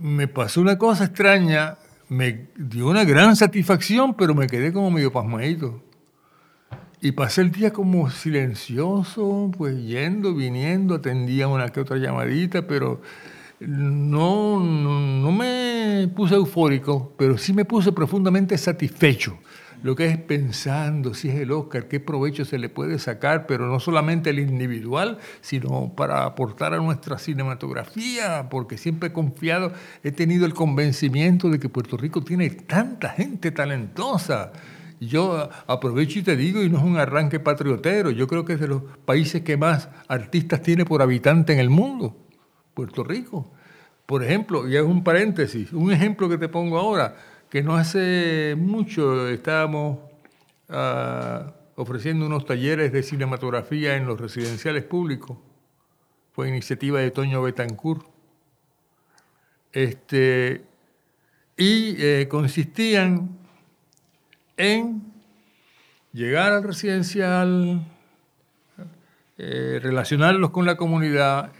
[0.00, 5.12] me pasó una cosa extraña, me dio una gran satisfacción, pero me quedé como medio
[5.12, 5.82] pasmadito.
[7.00, 13.02] Y pasé el día como silencioso, pues yendo, viniendo, atendía una que otra llamadita, pero
[13.58, 19.36] no, no, no me puse eufórico, pero sí me puse profundamente satisfecho.
[19.82, 23.66] Lo que es pensando si es el Oscar, qué provecho se le puede sacar, pero
[23.66, 29.72] no solamente el individual, sino para aportar a nuestra cinematografía, porque siempre he confiado,
[30.04, 34.52] he tenido el convencimiento de que Puerto Rico tiene tanta gente talentosa.
[35.00, 38.60] Yo aprovecho y te digo, y no es un arranque patriotero, yo creo que es
[38.60, 42.16] de los países que más artistas tiene por habitante en el mundo,
[42.72, 43.50] Puerto Rico.
[44.06, 47.16] Por ejemplo, y es un paréntesis, un ejemplo que te pongo ahora,
[47.52, 49.98] que no hace mucho estábamos
[50.70, 55.36] ah, ofreciendo unos talleres de cinematografía en los residenciales públicos.
[56.32, 58.06] Fue iniciativa de Toño Betancourt.
[59.70, 60.64] Este,
[61.54, 63.36] y eh, consistían
[64.56, 65.02] en
[66.14, 67.86] llegar al residencial,
[69.36, 71.52] eh, relacionarlos con la comunidad,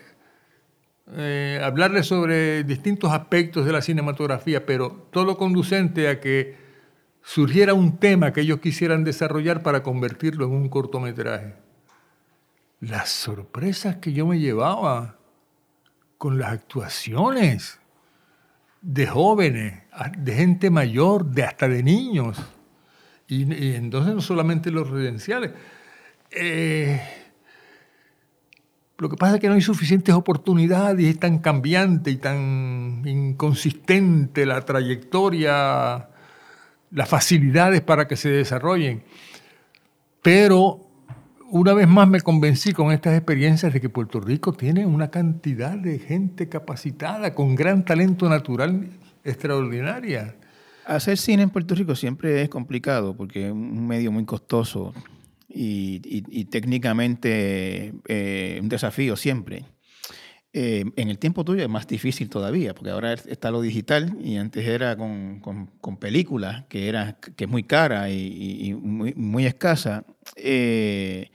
[1.11, 6.57] eh, hablarles sobre distintos aspectos de la cinematografía, pero todo conducente a que
[7.23, 11.55] surgiera un tema que ellos quisieran desarrollar para convertirlo en un cortometraje.
[12.81, 15.19] Las sorpresas que yo me llevaba
[16.19, 17.81] con las actuaciones
[18.81, 19.83] de jóvenes,
[20.19, 22.39] de gente mayor, de hasta de niños.
[23.29, 25.53] Y, y entonces no solamente los residenciales.
[26.31, 27.01] Eh,
[29.03, 33.03] lo que pasa es que no hay suficientes oportunidades y es tan cambiante y tan
[33.05, 36.09] inconsistente la trayectoria,
[36.93, 39.03] las facilidades para que se desarrollen.
[40.23, 40.89] Pero
[41.51, 45.77] una vez más me convencí con estas experiencias de que Puerto Rico tiene una cantidad
[45.77, 48.89] de gente capacitada, con gran talento natural
[49.25, 50.37] extraordinaria.
[50.87, 54.95] Hacer cine en Puerto Rico siempre es complicado porque es un medio muy costoso
[55.55, 59.65] y, y- y técnicamente eh, un desafío siempre.
[60.55, 64.37] Eh, en el tiempo tuyo es más difícil todavía, porque ahora está lo digital y
[64.37, 68.75] antes era con, con- con películas, que, era, que es muy cara y, y- y
[68.75, 70.05] muy, muy escasa.
[70.37, 71.31] Eh,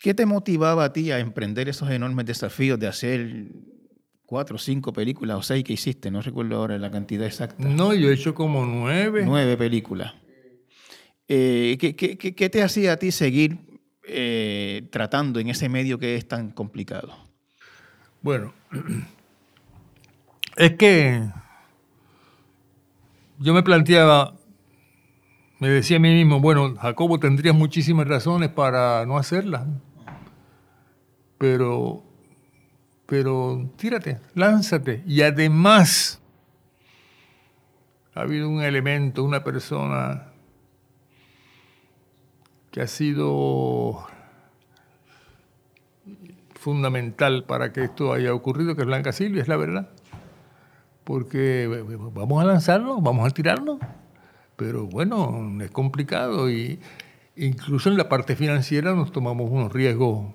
[0.00, 3.46] ¿Qué te motivaba a ti a emprender esos enormes desafíos de hacer
[4.26, 6.10] cuatro, cinco películas o seis que hiciste?
[6.10, 7.66] No recuerdo ahora la cantidad exacta.
[7.66, 9.24] No, yo he hecho como nueve.
[9.24, 10.12] Nueve películas.
[11.28, 13.58] Eh, ¿qué, te hacía a ti seguir
[14.06, 17.16] eh, tratando en ese medio que es tan complicado?
[18.20, 18.52] Bueno,
[20.56, 21.22] es que
[23.38, 24.34] yo me planteaba,
[25.60, 29.66] me decía a mí mismo, bueno, Jacobo, tendrías muchísimas razones para no hacerla,
[31.38, 32.04] pero,
[33.06, 35.02] pero tírate, lánzate.
[35.06, 36.20] Y además,
[38.14, 40.33] ha habido un elemento, una persona
[42.74, 44.04] que ha sido
[46.54, 49.90] fundamental para que esto haya ocurrido, que es Blanca Silvia, es la verdad.
[51.04, 53.78] Porque eh, vamos a lanzarlo, vamos a tirarlo,
[54.56, 56.80] pero bueno, es complicado y
[57.36, 60.34] incluso en la parte financiera nos tomamos unos riesgos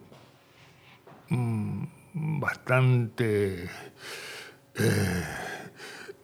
[1.28, 1.84] mm,
[2.40, 3.66] bastante
[4.76, 5.24] eh,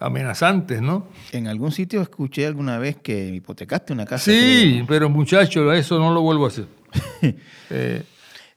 [0.06, 1.08] amenazantes, ¿no?
[1.32, 4.32] En algún sitio escuché alguna vez que hipotecaste una casa.
[4.32, 6.68] Sí, pero muchacho, eso no lo vuelvo a hacer.
[7.70, 8.04] Eh,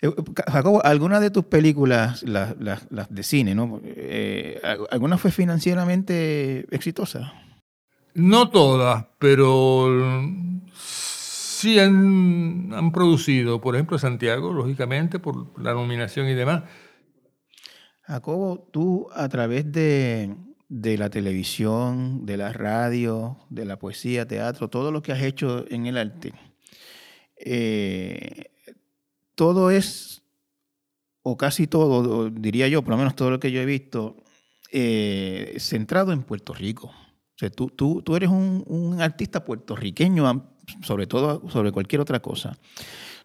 [0.00, 0.10] Eh,
[0.46, 3.80] Jacobo, ¿alguna de tus películas, las, las- las de cine, ¿no?
[3.84, 4.60] Eh,
[4.92, 7.32] ¿Alguna fue financieramente exitosa?
[8.14, 10.22] No todas, pero
[10.80, 16.62] sí han, han producido, por ejemplo, Santiago, lógicamente, por la nominación y demás.
[18.02, 20.34] Jacobo, tú a través de,
[20.68, 25.64] de la televisión, de la radio, de la poesía, teatro, todo lo que has hecho
[25.70, 26.34] en el arte,
[27.36, 28.50] eh,
[29.34, 30.22] todo es,
[31.22, 34.16] o casi todo, diría yo, por lo menos todo lo que yo he visto,
[34.70, 36.88] eh, centrado en Puerto Rico.
[36.88, 40.50] O sea, tú, tú, tú eres un, un, artista puertorriqueño,
[40.82, 42.58] sobre todo, sobre cualquier otra cosa.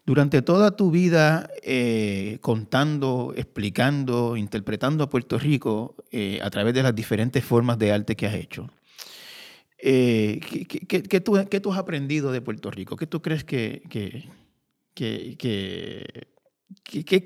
[0.06, 6.82] Durante toda tu vida eh, contando, explicando, interpretando a Puerto Rico eh, a través de
[6.82, 8.70] las diferentes formas de arte que has hecho,
[9.78, 12.96] eh, ¿qué, qué, qué, tú, ¿qué, tú, has aprendido de Puerto Rico?
[12.96, 14.28] ¿Qué tú crees que, que,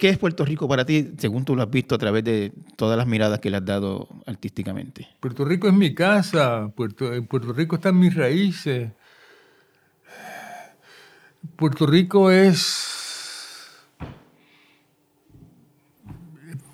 [0.08, 3.08] es Puerto Rico para ti, según tú lo has visto a través de todas las
[3.08, 5.08] miradas que le has dado artísticamente?
[5.18, 8.92] Puerto Rico es mi casa, Puerto, Puerto Rico están mis raíces.
[11.56, 12.88] Puerto Rico es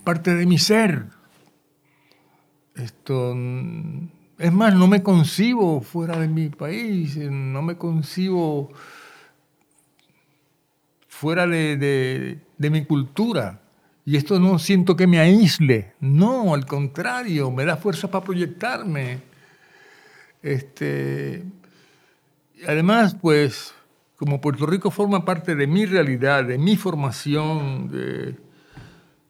[0.05, 1.07] parte de mi ser.
[2.75, 3.35] Esto
[4.39, 8.73] es más, no me concibo fuera de mi país, no me concibo
[11.09, 13.61] fuera de, mi cultura.
[14.05, 19.21] Y esto no siento que me aísle, no, al contrario, me da fuerza para proyectarme.
[20.43, 21.43] Este,
[22.67, 23.75] además, pues
[24.17, 28.37] como Puerto Rico forma parte de mi realidad, de mi formación, de,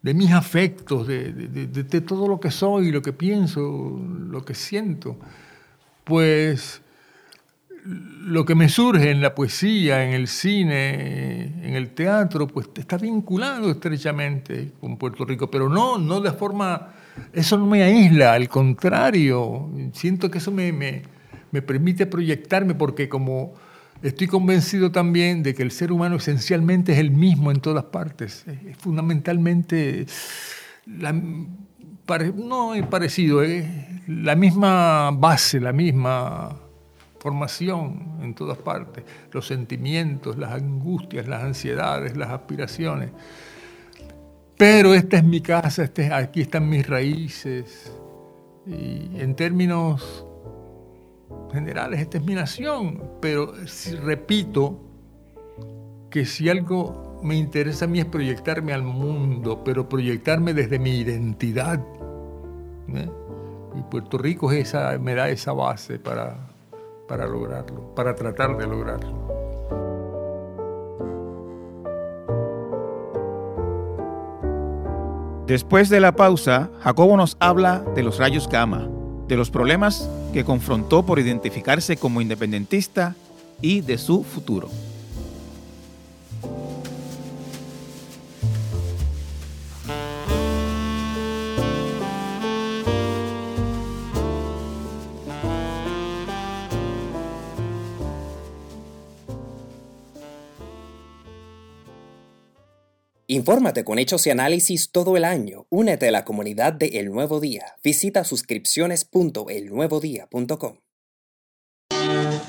[0.03, 4.55] de mis afectos, de, de, de, todo lo que soy, lo que pienso, lo que
[4.55, 5.17] siento,
[6.05, 6.83] pues
[7.87, 12.97] lo que me surge en la poesía, en el cine, en el teatro, pues está
[12.97, 16.95] vinculado estrechamente con Puerto Rico, pero no, no de forma,
[17.33, 21.03] eso no me aísla, al contrario, siento que eso me, me,
[21.51, 23.55] me permite proyectarme porque como
[24.05, 28.45] Estoy convencido también de que el ser humano esencialmente es el mismo en todas partes.
[28.69, 30.05] Es fundamentalmente,
[32.37, 33.65] no es parecido, es
[34.07, 36.55] la misma base, la misma
[37.19, 39.05] formación en todas partes.
[39.33, 43.09] Los sentimientos, las angustias, las ansiedades, las aspiraciones.
[44.59, 47.91] Pero esta es mi casa, este, aquí están mis raíces.
[48.67, 50.27] Y en términos
[51.55, 54.79] generales, esta es mi nación, pero si, repito
[56.11, 60.99] que si algo me interesa a mí es proyectarme al mundo, pero proyectarme desde mi
[60.99, 61.81] identidad.
[62.89, 63.09] ¿eh?
[63.79, 66.37] Y Puerto Rico es esa, me da esa base para,
[67.09, 69.25] para lograrlo, para tratar de lograrlo.
[75.47, 78.89] Después de la pausa, Jacobo nos habla de los rayos gamma
[79.35, 83.17] de los problemas que confrontó por identificarse como independentista
[83.61, 84.71] y de su futuro.
[103.35, 105.67] Infórmate con hechos y análisis todo el año.
[105.69, 107.75] Únete a la comunidad de El Nuevo Día.
[107.83, 110.77] Visita suscripciones.elnuevodía.com.
[111.91, 112.41] Bueno,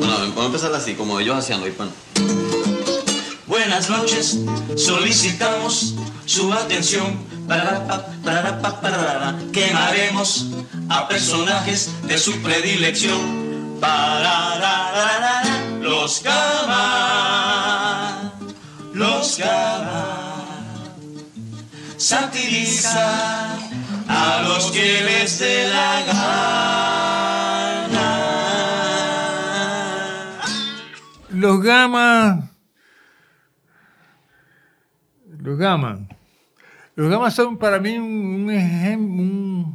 [0.00, 1.60] vamos a empezar así, como ellos hacían.
[3.46, 4.40] Buenas noches,
[4.74, 7.18] solicitamos su atención.
[7.46, 8.06] Para,
[9.52, 10.52] Quemaremos
[10.88, 13.76] a personajes de su predilección.
[13.78, 16.82] Para, los Gama,
[18.92, 20.44] los Gama,
[21.96, 23.54] satiriza
[24.08, 26.26] a los que les dé la gana.
[31.30, 32.50] Los Gama,
[35.38, 36.00] los Gama,
[36.96, 39.72] los Gama son para mí un ejemplo,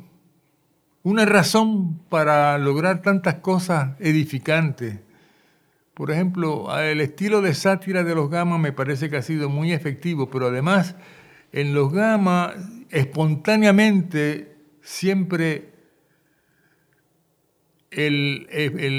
[1.03, 4.99] una razón para lograr tantas cosas edificantes
[6.01, 9.71] por ejemplo, el estilo de sátira de los Gama me parece que ha sido muy
[9.71, 10.95] efectivo, pero además
[11.51, 12.55] en los Gama
[12.89, 15.69] espontáneamente siempre
[17.91, 18.47] el,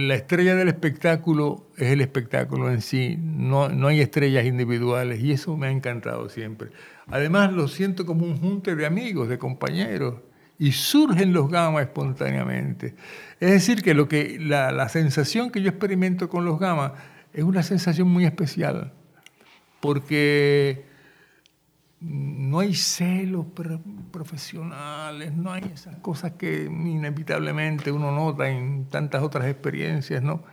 [0.07, 5.32] la estrella del espectáculo es el espectáculo en sí, no, no hay estrellas individuales y
[5.32, 6.68] eso me ha encantado siempre.
[7.09, 10.20] Además lo siento como un junte de amigos, de compañeros
[10.62, 12.94] y surgen los gamma espontáneamente.
[13.40, 16.94] Es decir, que, lo que la, la, sensación que yo experimento con los gamma
[17.32, 18.92] es una sensación muy especial,
[19.80, 20.84] porque
[21.98, 23.80] no hay celos pro-
[24.12, 30.44] profesionales, no hay esas cosas que inevitablemente uno nota en tantas otras experiencias, ¿no?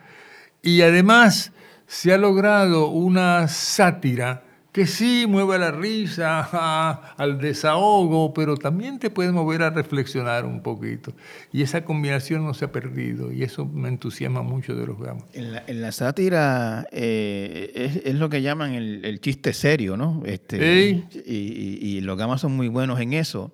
[0.64, 1.52] Y además
[1.86, 4.42] se ha logrado una sátira
[4.72, 9.72] que sí mueve a la risa, a- al desahogo, pero también te puede mover a
[9.72, 11.12] reflexionar un poquito.
[11.52, 15.24] Y esa combinación no se ha perdido y eso me entusiasma mucho de los gamos.
[15.34, 19.98] En la, en la sátira eh, es, es lo que llaman el, el chiste serio,
[19.98, 20.22] ¿no?
[20.26, 21.20] Este, Sí.
[21.26, 23.52] y, y- y los gamas son muy buenos en eso.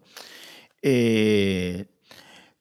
[0.81, 1.85] Eh,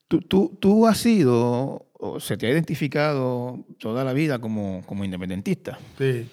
[0.08, 5.04] tú, tú- tú has sido, o se te ha identificado toda la vida como, como
[5.04, 5.78] independentista.
[5.98, 6.26] Sí.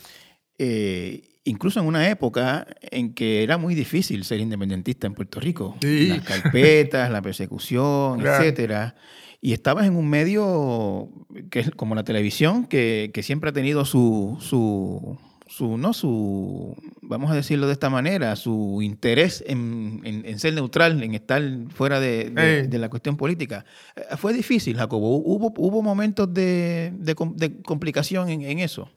[0.57, 5.75] Eh, incluso en una época en que era muy difícil ser independentista en Puerto Rico.
[5.81, 6.07] Sí.
[6.09, 8.43] Las carpetas, la persecución, Claro.
[8.43, 8.95] etcétera.
[9.41, 11.09] Y estabas en un medio
[11.49, 15.17] que es como la televisión, que, que siempre ha tenido su, su,
[15.47, 20.53] su, no su, vamos a decirlo de esta manera, su interés en, en- en ser
[20.53, 23.65] neutral, en estar fuera de, de- de la cuestión política.
[23.95, 25.17] Eh, Fue difícil, Jacobo.
[25.17, 28.89] Hubo, hubo momentos de, de com- de complicación en, en eso.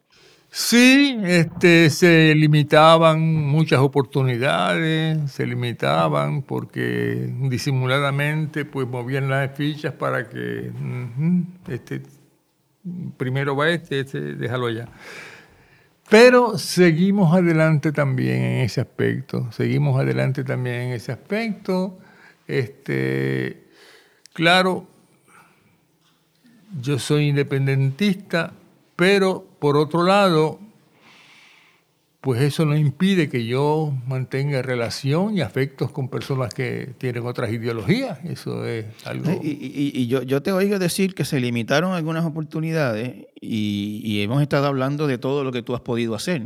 [0.57, 10.29] Sí, este, se limitaban muchas oportunidades, se limitaban porque disimuladamente pues movían las fichas para
[10.29, 10.71] que
[11.67, 12.03] este,
[13.17, 14.87] primero va este, este, déjalo allá.
[16.09, 21.99] Pero seguimos adelante también en ese aspecto, seguimos adelante también en ese aspecto.
[22.47, 23.65] Este,
[24.33, 24.87] claro,
[26.81, 28.53] yo soy independentista,
[28.97, 30.59] pero por otro lado,
[32.21, 37.53] pues eso no impide que yo mantenga relación y afectos con personas que tienen otras
[37.53, 38.19] ideologías.
[38.25, 39.41] Eso es algo...
[39.43, 45.19] Y, yo, te oigo decir que se limitaron algunas oportunidades y hemos estado hablando de
[45.19, 46.43] todo lo que tú has podido hacer.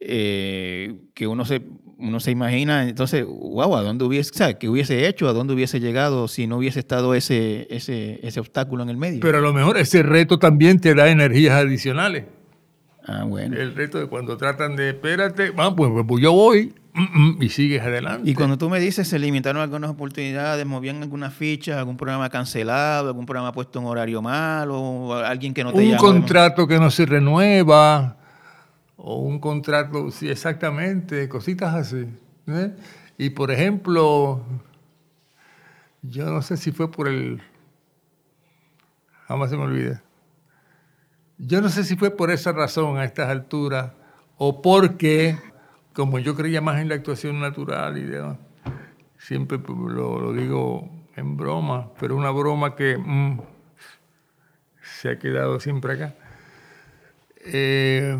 [0.00, 1.62] Eh, que uno se,
[1.98, 5.52] uno se imagina, entonces, wow, ¿a dónde hubiese, o sea, qué hubiese hecho, a dónde
[5.52, 9.20] hubiese llegado si no hubiese estado ese, ese, ese obstáculo en el medio?
[9.20, 12.24] Pero a lo mejor ese reto también te da energías adicionales.
[13.06, 13.56] Ah, bueno.
[13.56, 17.48] El reto de cuando tratan de, espérate, ah, pues, pues yo voy mm, mm, y
[17.48, 18.30] sigues adelante.
[18.30, 23.08] Y cuando tú me dices se limitaron algunas oportunidades, movían algunas fichas, algún programa cancelado,
[23.08, 25.98] algún programa puesto en horario malo, alguien que no te un llama.
[25.98, 28.16] contrato que no se renueva,
[29.02, 32.06] o un contrato, sí, exactamente, cositas así.
[32.46, 32.74] ¿eh?
[33.16, 34.44] Y por ejemplo,
[36.02, 37.40] yo no sé si fue por el.
[39.26, 40.02] Jamás se me olvida.
[41.38, 43.92] Yo no sé si fue por esa razón a estas alturas,
[44.36, 45.38] o porque,
[45.94, 48.36] como yo creía más en la actuación natural y demás,
[49.18, 53.40] siempre lo, lo digo en broma, pero una broma que mm,
[54.82, 56.14] se ha quedado siempre acá.
[57.42, 58.18] Eh,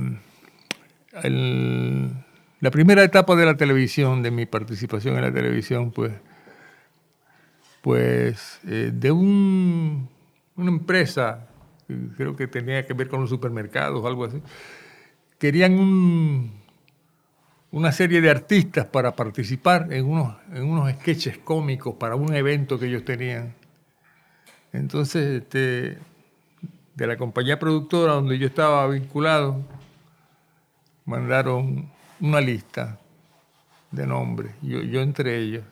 [1.12, 6.12] la primera etapa de la televisión, de mi participación en la televisión, pues,
[7.82, 10.08] pues eh, de un-
[10.56, 11.46] una empresa,
[11.88, 14.40] que creo que tenía que ver con los supermercados o algo así,
[15.38, 16.60] querían un-
[17.72, 22.78] una serie de artistas para participar en unos, en unos sketches cómicos para un evento
[22.78, 23.54] que ellos tenían.
[24.72, 25.98] Entonces, este,
[26.94, 29.64] de la compañía productora donde yo estaba vinculado,
[31.10, 31.90] mandaron
[32.20, 32.98] una lista
[33.90, 35.64] de nombres, yo, yo entre ellos.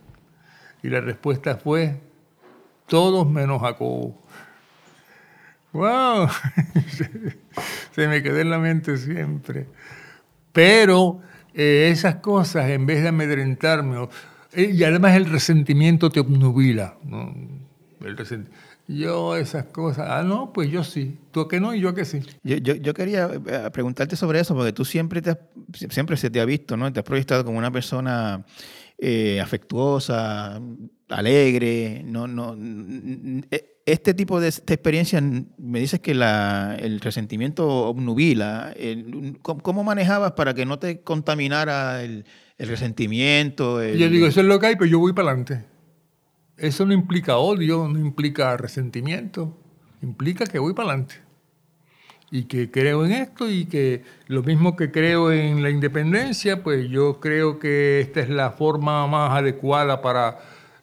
[0.82, 2.01] Y la respuesta fue,
[2.86, 4.20] todos menos Jacobo.
[5.72, 6.28] ¡Wow!
[7.93, 9.66] Se me quedó en la mente siempre.
[10.53, 11.20] Pero
[11.55, 14.09] eh, esas cosas, en vez de amedrentarme,
[14.53, 16.97] eh, y además el resentimiento te obnubila.
[18.01, 18.16] El
[18.91, 21.18] Yo esas cosas, ah, no, pues yo sí.
[21.30, 22.20] Tú que no y yo que sí.
[22.43, 25.39] Yo, yo, yo quería eh, preguntarte sobre eso, porque tú siempre, te has-
[25.91, 26.91] siempre se te ha visto, ¿no?
[26.91, 28.47] Te has proyectado como una persona
[28.97, 30.59] eh, afectuosa,
[31.11, 32.03] alegre.
[32.07, 33.45] No, no, n-
[33.84, 38.72] este tipo de, de experiencia, me dices que la, el resentimiento obnubila.
[38.74, 42.24] El- ¿cómo, cómo manejabas para que no te contaminara el,
[42.57, 43.82] el resentimiento?
[43.82, 45.64] El- yo digo, eso es lo que hay, pero yo voy para adelante.
[46.59, 49.56] Eso no implica odio, no implica resentimiento,
[50.02, 51.14] implica que voy para adelante.
[52.30, 56.90] Y que creo en esto y que lo mismo que creo en la independencia, pues
[56.90, 60.38] yo creo que esta es la forma más adecuada para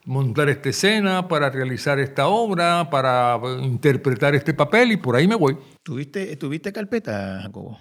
[0.06, 5.36] montar esta escena, para realizar esta obra, para interpretar este papel y por ahí me
[5.36, 5.58] voy.
[5.84, 7.78] ¿Tuviste, ¿Tuviste carpeta, Jacobo?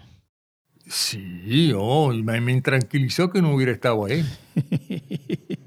[0.86, 4.24] Sí, oh, me, me intranquilizó que no hubiera estado ahí.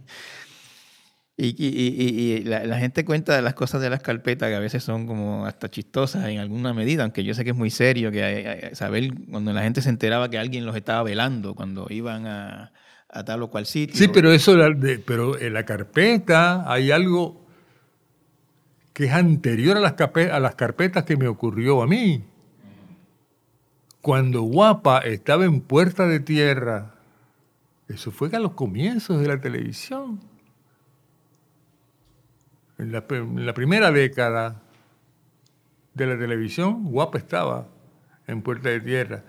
[1.39, 5.05] Y, y- la, gente cuenta de las cosas de las carpetas que a veces son
[5.05, 8.45] como hasta chistosas en alguna medida, aunque yo sé que es muy serio, que hay-
[8.45, 12.73] hay- saber cuando la gente se enteraba que alguien los estaba velando cuando iban a,
[13.07, 13.95] a tal o cual sitio.
[13.95, 14.55] Sí, pero eso,
[15.05, 17.45] pero en la carpeta hay algo
[18.93, 19.93] que es anterior a las,
[20.31, 22.23] a las carpetas que me ocurrió a mí.
[24.01, 26.95] Cuando Guapa estaba en Puerta de Tierra,
[27.87, 30.19] eso fue a los comienzos de la televisión.
[32.77, 34.61] En la, primera década
[35.95, 37.67] de la televisión, Guapa estaba
[38.27, 39.23] en Puerta de Tierra.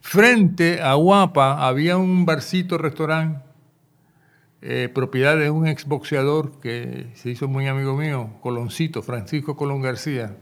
[0.00, 3.40] Frente a Guapa había un barcito restaurante,
[4.62, 10.36] eh, propiedad de un exboxeador que se hizo muy amigo mío, Coloncito, Francisco Colón García.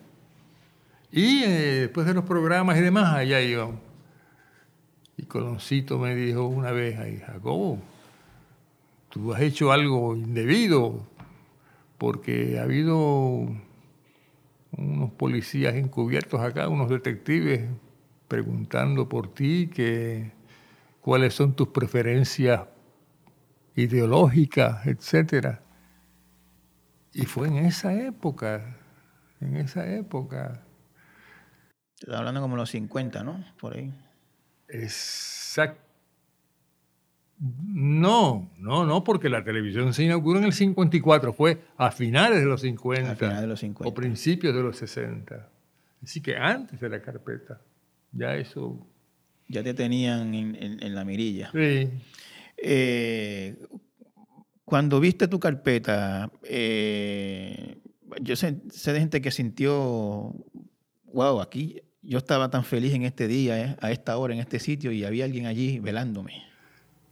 [1.10, 3.76] Y eh, después de los programas y demás, allá íbamos.
[5.16, 7.78] Y Coloncito me dijo una vez, Jacobo,
[9.08, 11.06] tú has hecho algo indebido,
[12.02, 13.46] porque ha habido
[14.76, 17.70] unos policías encubiertos acá, unos detectives,
[18.26, 20.32] preguntando por ti que
[21.00, 22.62] cuáles son tus preferencias
[23.76, 25.62] ideológicas, etcétera.
[27.12, 28.78] Y fue en esa época,
[29.40, 30.60] en esa época.
[32.00, 33.44] Estás hablando como los 50, ¿no?
[33.60, 33.94] Por ahí.
[34.66, 35.81] Exacto.
[37.44, 42.46] No, no, no, porque la televisión se inauguró en el 54, fue a finales de
[42.46, 43.10] los 50.
[43.10, 43.88] A finales de los 50.
[43.88, 45.48] O principios de los 60.
[46.04, 47.60] Así que antes de la carpeta.
[48.12, 48.86] Ya eso.
[49.48, 51.50] Ya te tenían en, en- en la mirilla.
[51.52, 51.88] Sí.
[52.58, 53.56] Eh,
[54.64, 57.78] cuando viste tu carpeta, eh,
[58.20, 60.32] yo sé, sé de gente que sintió,
[61.12, 64.58] wow, aquí yo estaba tan feliz en este día, eh, a esta hora, en este
[64.60, 66.44] sitio, y había alguien allí velándome.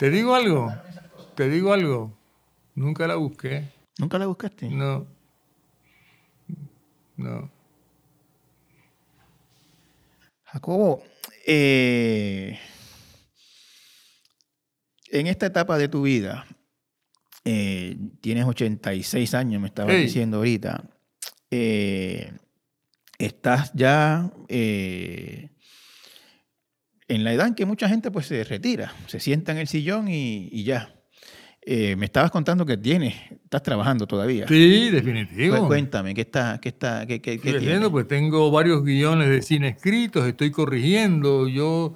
[0.01, 0.73] ¿Te digo algo?
[1.35, 2.17] ¿Te digo algo?
[2.75, 3.69] Nunca la busqué.
[3.99, 4.71] ¿Nunca la buscaste?
[4.71, 5.07] No.
[7.19, 7.51] No.
[10.45, 11.03] Jacobo,
[11.47, 12.59] eh,
[15.11, 16.47] en esta etapa de tu vida,
[17.45, 20.05] eh, tienes 86 años, me estabas Hey.
[20.07, 20.83] diciendo ahorita,
[21.51, 22.33] eh,
[23.19, 25.51] estás ya eh,
[27.15, 30.09] en la edad en que mucha gente pues se retira, se sienta en el sillón
[30.09, 30.95] y, y ya.
[31.63, 34.49] Eh, me estabas contando que tienes, estás trabajando todavía.
[34.49, 35.59] Sí, definitivo.
[35.59, 37.89] Cu- Cuéntame, ¿qué está, qué está, qué, qué, tienes?
[37.91, 41.49] pues tengo varios guiones de cine escritos, estoy corrigiendo.
[41.49, 41.95] Yo,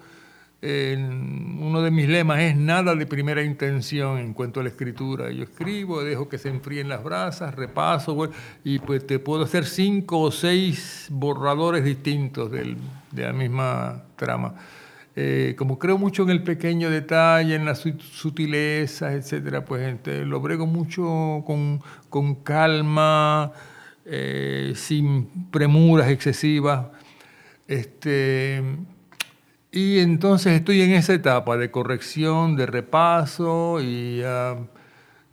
[0.60, 5.30] eh, uno de mis lemas es nada de primera intención en cuanto a la escritura.
[5.32, 8.30] Yo escribo, dejo que se enfríen las brasas, repaso,
[8.64, 12.76] y pues te puedo hacer cinco o seis borradores distintos del-
[13.12, 14.54] de la misma trama.
[15.16, 20.24] Eh, como creo mucho en el pequeño detalle, en las sut- sutilezas, etcétera, pues este,
[20.24, 23.52] lo brego mucho con, con calma,
[24.04, 26.86] eh, sin premuras excesivas.
[27.68, 28.62] Este,
[29.72, 34.56] y entonces estoy en esa etapa de corrección, de repaso y ah,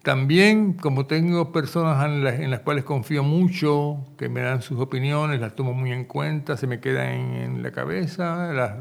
[0.03, 4.79] también como tengo personas en las, en las cuales confío mucho, que me dan sus
[4.79, 8.73] opiniones, las tomo muy en cuenta, se me quedan en, en la cabeza, las,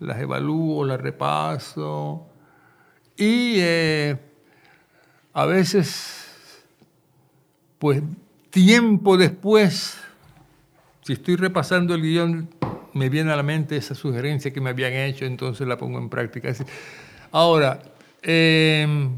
[0.00, 2.26] las evalúo, las repaso
[3.16, 4.16] y eh,
[5.34, 6.64] a veces,
[7.78, 8.02] pues
[8.48, 9.98] tiempo después,
[11.02, 12.48] si estoy repasando el guion,
[12.94, 16.08] me viene a la mente esa sugerencia que me habían hecho, entonces la pongo en
[16.08, 16.52] práctica.
[17.30, 17.80] Ahora,
[18.22, 19.08] eh,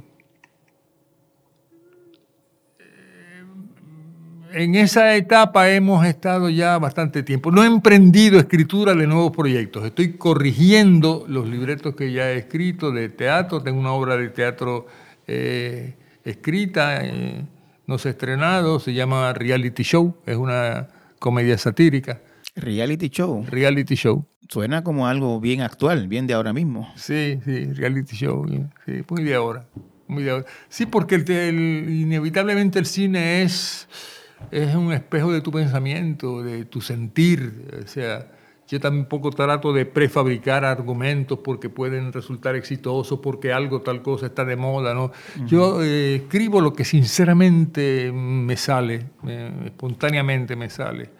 [4.54, 7.50] en esa etapa hemos estado ya bastante tiempo.
[7.50, 9.84] No he emprendido escritura de nuevos proyectos.
[9.84, 13.62] Estoy corrigiendo los libretos que ya he escrito de teatro.
[13.62, 14.86] Tengo una obra de teatro
[15.26, 15.94] eh,
[16.24, 17.44] escrita, eh,
[17.86, 20.16] no se ha estrenado, se llama Reality Show.
[20.26, 20.88] Es una
[21.18, 22.20] comedia satírica.
[22.56, 23.44] Reality show.
[23.48, 24.26] Reality show.
[24.48, 26.92] Suena como algo bien actual, bien de ahora mismo.
[26.96, 28.44] Sí, sí, reality show,
[28.84, 29.64] sí, muy de ahora,
[30.08, 30.44] muy de ahora.
[30.68, 33.88] Sí, porque el el- inevitablemente el cine es,
[34.50, 37.66] es un espejo de tu pensamiento, de tu sentir.
[37.82, 38.26] O sea,
[38.68, 44.44] yo tampoco trato de prefabricar argumentos porque pueden resultar exitosos, porque algo, tal cosa está
[44.44, 45.12] de moda, ¿no?
[45.46, 51.10] Yo eh, escribo lo que sinceramente me sale, me- espontáneamente me sale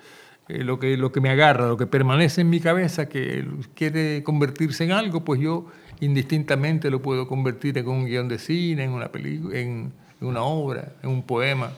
[0.49, 3.45] eh, lo, que, lo que me agarra, lo que permanece en mi cabeza, que
[3.75, 5.67] quiere convertirse en algo, pues yo
[6.01, 10.43] indistintamente lo puedo convertir en un guion de cine, en una película, en, en una
[10.43, 11.71] obra, en un poema.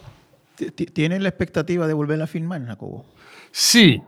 [0.56, 3.04] Ti- ti- ¿Tienes la expectativa de volver a filmar, Jacobo?
[3.50, 4.02] Sí.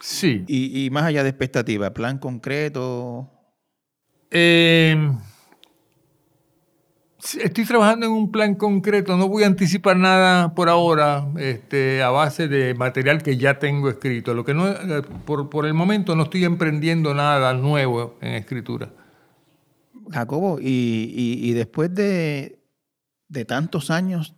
[0.00, 0.44] Sí.
[0.46, 3.30] Y, y más allá de expectativa, plan concreto.
[4.30, 5.10] Eh,
[7.18, 12.02] sí, estoy trabajando en un plan concreto, no voy a anticipar nada por ahora, este,
[12.02, 14.34] a base de material que ya tengo escrito.
[14.34, 18.92] Lo que no, eh, por, por el momento no estoy emprendiendo nada nuevo en escritura.
[20.10, 20.66] Jacobo, y,
[21.14, 22.60] y- y después de,
[23.28, 24.36] de tantos años,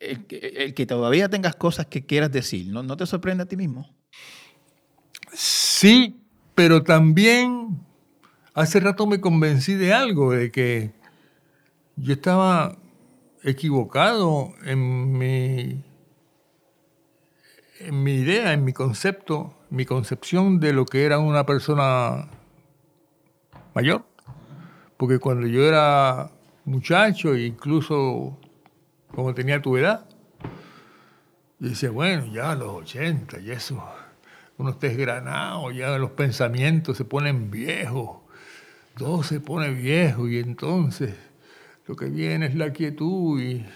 [0.00, 0.26] el,
[0.74, 3.94] que- todavía tengas cosas que quieras decir, ¿no, ¿no te sorprende a ti mismo?
[5.32, 6.20] Sí,
[6.54, 7.80] pero también
[8.54, 10.92] hace rato me convencí de algo, de que
[11.96, 12.78] yo estaba
[13.42, 15.84] equivocado en mi,
[17.80, 22.28] en mi idea, en mi concepto, mi concepción de lo que era una persona
[23.74, 24.04] mayor.
[24.96, 26.30] Porque cuando yo era
[26.64, 28.38] muchacho, incluso
[29.14, 30.06] como tenía tu edad,
[31.58, 33.82] yo decía, bueno, ya a los 80 y eso,
[34.58, 38.18] uno está desgranado, ya los pensamientos se ponen viejos,
[38.96, 41.14] todo se pone viejo y entonces
[41.86, 43.66] lo que viene es la quietud y,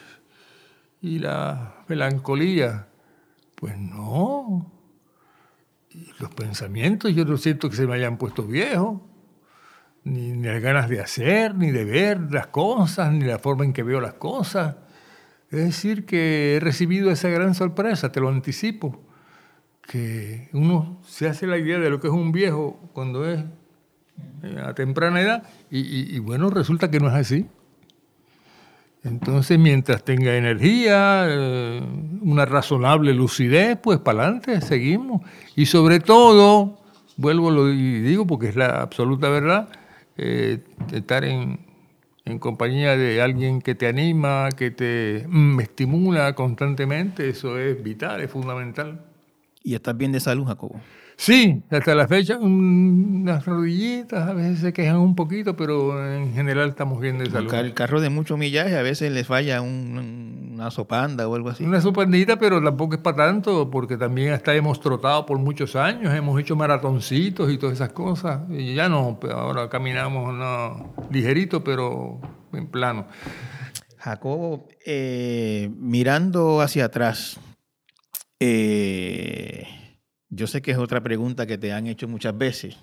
[1.00, 2.88] y la melancolía.
[3.54, 4.72] Pues no,
[5.90, 9.00] Y los pensamientos yo no siento que se me hayan puesto viejos,
[10.04, 13.72] ni, ni las ganas de hacer, ni de ver las cosas, ni la forma en
[13.72, 14.76] que veo las cosas.
[15.52, 18.98] Es decir, que he recibido esa gran sorpresa, te lo anticipo,
[19.82, 23.44] que uno se hace la idea de lo que es un viejo cuando es
[24.42, 27.46] eh, a temprana edad y, bueno, resulta que no es así.
[29.04, 31.82] Entonces, mientras tenga energía, eh,
[32.22, 35.20] una razonable lucidez, pues para adelante, seguimos.
[35.54, 36.78] Y sobre todo,
[37.18, 39.68] vuelvo y digo porque es la absoluta verdad,
[40.16, 41.71] eh, estar en,
[42.24, 48.20] en compañía de alguien que te anima, que te mm, estimula constantemente, eso es vital,
[48.20, 49.04] es fundamental.
[49.62, 50.80] ¿Y estás bien de salud, Jacobo?
[51.16, 56.70] Sí, hasta la fecha unas rodillitas a veces se quejan un poquito, pero en general
[56.70, 57.52] estamos bien de salud.
[57.54, 61.64] El carro de mucho millaje a veces les falla un- una sopanda o algo así.
[61.64, 66.12] Una sopandita, pero tampoco es para tanto, porque también hasta hemos trotado por muchos años,
[66.14, 68.40] hemos hecho maratoncitos y todas esas cosas.
[68.50, 72.20] Y ya no, pero ahora caminamos no, ligerito, pero
[72.52, 73.06] en plano.
[73.98, 77.38] Jacobo, eh, mirando hacia atrás,
[78.40, 79.66] eh,
[80.34, 82.74] yo sé que es otra pregunta que te han hecho muchas veces.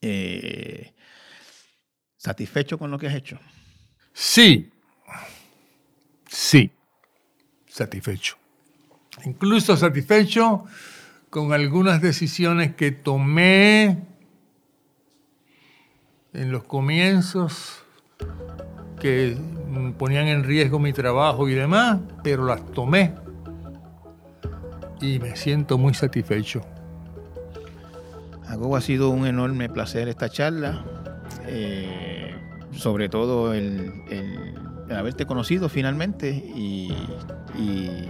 [0.00, 0.94] Eh,
[2.16, 3.40] ¿Satisfecho con lo que has hecho?
[4.12, 4.70] Sí,
[6.28, 6.70] sí,
[7.66, 8.36] satisfecho.
[9.24, 10.64] Incluso satisfecho
[11.28, 14.04] con algunas decisiones que tomé
[16.32, 17.82] en los comienzos
[19.00, 19.36] que
[19.98, 23.23] ponían en riesgo mi trabajo y demás, pero las tomé
[25.00, 26.60] y me siento muy satisfecho.
[28.46, 30.84] Jacobo, ha sido un enorme placer esta charla,
[31.46, 32.34] eh,
[32.72, 34.54] sobre todo el, el-
[34.94, 36.92] haberte conocido finalmente y,
[37.58, 38.08] y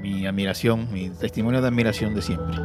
[0.00, 2.56] mi admiración, mi testimonio de admiración de siempre.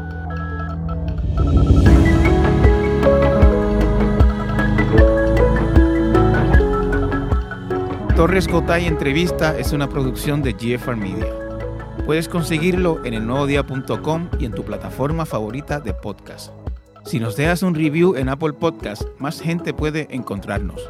[8.16, 11.28] Torres Cotay Entrevista es una producción de GFR Media.
[12.08, 16.54] Puedes conseguirlo en elnuevodía.com y en tu plataforma favorita de podcast.
[17.04, 20.90] Si nos dejas un review en Apple Podcast, más gente puede encontrarnos.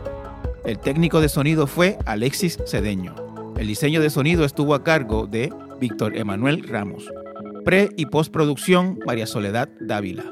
[0.64, 3.16] El técnico de sonido fue Alexis Cedeño.
[3.58, 7.12] El diseño de sonido estuvo a cargo de Víctor Emanuel Ramos.
[7.66, 10.26] Pre y postproducción María Soledad Dávila.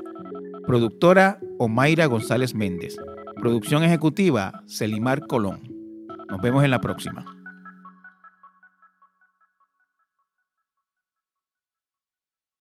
[0.67, 2.95] Productora Omaira González Méndez.
[3.37, 5.61] Producción ejecutiva Celimar Colón.
[6.29, 7.34] Nos vemos en la próxima.